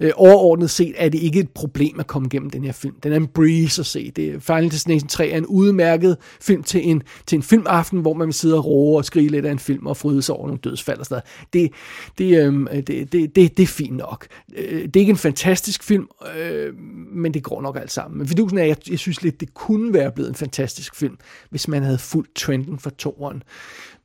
Øh, 0.02 0.12
overordnet 0.16 0.70
set 0.70 0.94
er 0.98 1.10
det 1.10 1.20
ikke 1.20 1.40
et 1.40 1.50
problem 1.50 2.00
at 2.00 2.08
komme 2.08 2.26
igennem 2.26 2.50
den 2.50 2.64
her 2.64 2.72
film. 2.72 2.96
Den 3.04 3.12
er 3.12 3.16
en 3.16 3.28
breeze 3.28 3.82
at 3.82 3.86
se. 3.86 4.12
Det, 4.12 4.44
Final 4.44 4.72
Destination 4.72 5.08
3 5.08 5.30
er 5.30 5.38
en 5.38 5.46
udmærket 5.46 6.18
film 6.42 6.64
til 6.64 6.90
en, 6.90 7.04
til 7.26 7.36
en 7.36 7.44
filmaften, 7.44 8.00
hvor 8.00 8.14
man 8.14 8.28
vil 8.28 8.34
sidde 8.34 8.58
og 8.58 8.66
roe 8.66 8.98
og 8.98 9.06
skrige 9.06 9.30
lidt 9.30 9.46
af 9.46 9.52
en 9.52 9.60
film 9.60 9.86
og 9.86 9.98
fryde 9.98 10.22
sig 10.22 10.36
over 10.36 10.48
nogle 10.48 10.60
dødsfald 10.64 11.00
og 11.00 11.06
sådan 11.06 11.22
noget. 11.54 11.72
Det, 11.72 11.72
det, 12.18 12.48
øh, 12.48 12.84
det, 12.88 13.12
det, 13.12 13.36
det, 13.36 13.58
det 13.58 13.64
er 13.64 13.68
fint 13.68 13.98
nok. 13.98 14.28
Øh, 14.58 14.82
det 14.82 14.96
er 14.96 15.00
ikke 15.00 15.10
en 15.10 15.18
fantastisk 15.18 15.84
film, 15.84 16.08
øh, 16.38 16.74
men 17.12 17.34
det 17.34 17.44
går 17.44 17.62
nok 17.62 17.78
alt 17.78 17.92
sammen. 17.92 18.18
Men 18.18 18.28
fidusen 18.28 18.58
er, 18.58 18.64
jeg, 18.64 18.78
jeg 18.90 19.00
synes 19.00 19.24
lidt, 19.24 19.40
det 19.40 19.54
kunne 19.54 19.94
være 19.94 20.12
blevet 20.12 20.30
en 20.30 20.36
fantastisk 20.36 20.96
film, 20.96 21.18
hvis 21.50 21.68
man 21.68 21.84
havde 21.84 21.98
fulgt 21.98 22.36
trenden 22.36 22.80
for 22.80 22.90
toeren. 22.90 23.35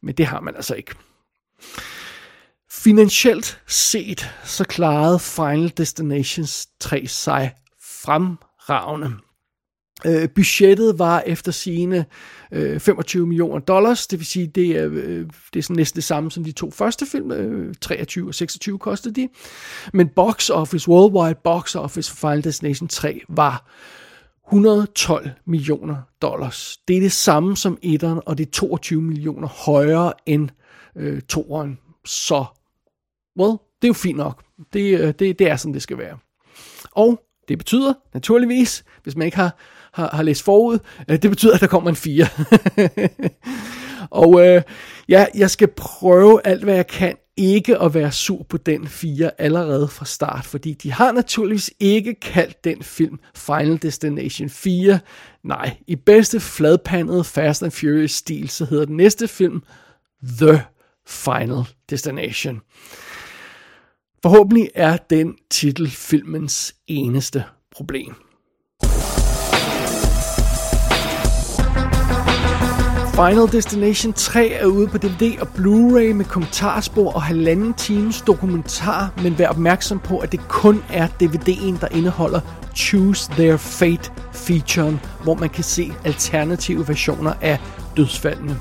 Men 0.02 0.14
det 0.14 0.26
har 0.26 0.40
man 0.40 0.56
altså 0.56 0.74
ikke. 0.74 0.94
Finansielt 2.70 3.60
set, 3.66 4.30
så 4.44 4.64
klarede 4.64 5.18
Final 5.18 5.72
Destinations 5.76 6.68
3 6.80 7.06
sig 7.06 7.52
fremragende. 7.82 9.12
Øh, 10.06 10.28
budgettet 10.28 10.98
var 10.98 11.20
efter 11.26 11.52
sine 11.52 12.06
øh, 12.52 12.80
25 12.80 13.26
millioner 13.26 13.58
dollars, 13.58 14.06
det 14.06 14.18
vil 14.18 14.26
sige, 14.26 14.46
det 14.46 14.70
er, 14.70 14.88
øh, 14.92 15.26
det 15.52 15.58
er 15.58 15.62
sådan 15.62 15.76
næsten 15.76 15.96
det 15.96 16.04
samme 16.04 16.30
som 16.30 16.44
de 16.44 16.52
to 16.52 16.70
første 16.70 17.06
film, 17.06 17.32
øh, 17.32 17.74
23 17.80 18.28
og 18.28 18.34
26 18.34 18.78
kostede 18.78 19.14
de. 19.14 19.28
Men 19.92 20.08
box 20.08 20.50
office, 20.50 20.88
worldwide 20.88 21.40
box 21.44 21.74
office 21.74 22.10
for 22.10 22.28
Final 22.28 22.44
Destination 22.44 22.88
3 22.88 23.20
var 23.28 23.70
112 24.52 25.30
millioner 25.46 25.96
dollars. 26.22 26.78
Det 26.88 26.96
er 26.96 27.00
det 27.00 27.12
samme 27.12 27.56
som 27.56 27.78
etteren, 27.82 28.20
og 28.26 28.38
det 28.38 28.46
er 28.46 28.50
22 28.50 29.02
millioner 29.02 29.48
højere 29.48 30.12
end 30.26 30.48
øh, 30.96 31.22
toeren. 31.22 31.78
Så, 32.04 32.44
well, 33.40 33.52
det 33.52 33.84
er 33.84 33.88
jo 33.88 33.92
fint 33.92 34.16
nok. 34.16 34.42
Det, 34.72 35.00
øh, 35.00 35.14
det, 35.18 35.38
det 35.38 35.50
er 35.50 35.56
sådan, 35.56 35.74
det 35.74 35.82
skal 35.82 35.98
være. 35.98 36.18
Og 36.90 37.22
det 37.48 37.58
betyder 37.58 37.94
naturligvis, 38.14 38.84
hvis 39.02 39.16
man 39.16 39.24
ikke 39.24 39.36
har, 39.36 39.56
har, 39.92 40.10
har 40.12 40.22
læst 40.22 40.42
forud, 40.42 40.78
øh, 41.10 41.22
det 41.22 41.30
betyder, 41.30 41.54
at 41.54 41.60
der 41.60 41.66
kommer 41.66 41.90
en 41.90 41.96
4. 41.96 42.26
og 44.22 44.46
øh, 44.46 44.62
ja, 45.08 45.26
jeg 45.34 45.50
skal 45.50 45.68
prøve 45.68 46.40
alt, 46.46 46.64
hvad 46.64 46.74
jeg 46.74 46.86
kan 46.86 47.16
ikke 47.40 47.78
at 47.78 47.94
være 47.94 48.12
sur 48.12 48.42
på 48.42 48.56
den 48.56 48.88
4 48.88 49.40
allerede 49.40 49.88
fra 49.88 50.04
start, 50.04 50.44
fordi 50.44 50.74
de 50.74 50.92
har 50.92 51.12
naturligvis 51.12 51.70
ikke 51.80 52.14
kaldt 52.14 52.64
den 52.64 52.82
film 52.82 53.18
Final 53.34 53.76
Destination 53.82 54.50
4. 54.50 54.98
Nej, 55.42 55.76
i 55.86 55.96
bedste 55.96 56.40
fladpandede 56.40 57.24
Fast 57.24 57.62
and 57.62 57.70
Furious 57.72 58.10
stil, 58.10 58.48
så 58.48 58.64
hedder 58.64 58.84
den 58.84 58.96
næste 58.96 59.28
film 59.28 59.62
The 60.38 60.62
Final 61.06 61.64
Destination. 61.90 62.60
Forhåbentlig 64.22 64.70
er 64.74 64.96
den 64.96 65.36
titel 65.50 65.90
filmens 65.90 66.74
eneste 66.86 67.44
problem. 67.70 68.14
Final 73.28 73.52
Destination 73.52 74.12
3 74.12 74.48
er 74.48 74.66
ude 74.66 74.88
på 74.88 74.98
DVD 74.98 75.40
og 75.40 75.48
Blu-ray 75.54 76.12
med 76.12 76.24
kommentarspor 76.24 77.12
og 77.12 77.22
halvanden 77.22 77.74
times 77.74 78.20
dokumentar, 78.22 79.12
men 79.22 79.38
vær 79.38 79.48
opmærksom 79.48 79.98
på, 79.98 80.18
at 80.18 80.32
det 80.32 80.48
kun 80.48 80.82
er 80.92 81.06
DVD'en, 81.06 81.80
der 81.80 81.88
indeholder 81.90 82.40
Choose 82.76 83.30
Their 83.30 83.56
Fate 83.56 84.10
featuren, 84.32 85.00
hvor 85.22 85.34
man 85.34 85.48
kan 85.48 85.64
se 85.64 85.92
alternative 86.04 86.88
versioner 86.88 87.32
af 87.40 87.58
dødsfaldene. 87.96 88.56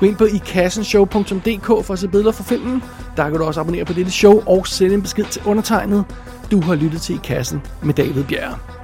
Gå 0.00 0.06
ind 0.06 0.16
på 0.16 0.24
ikassenshow.dk 0.24 1.66
for 1.66 1.92
at 1.92 1.98
se 1.98 2.08
billeder 2.08 2.32
fra 2.32 2.44
filmen. 2.44 2.82
Der 3.16 3.30
kan 3.30 3.38
du 3.38 3.44
også 3.44 3.60
abonnere 3.60 3.84
på 3.84 3.92
dette 3.92 4.10
show 4.10 4.42
og 4.46 4.66
sende 4.66 4.94
en 4.94 5.02
besked 5.02 5.24
til 5.24 5.42
undertegnet. 5.44 6.04
Du 6.50 6.60
har 6.60 6.74
lyttet 6.74 7.02
til 7.02 7.14
I 7.14 7.20
Kassen 7.24 7.62
med 7.82 7.94
David 7.94 8.24
Bjerre. 8.24 8.79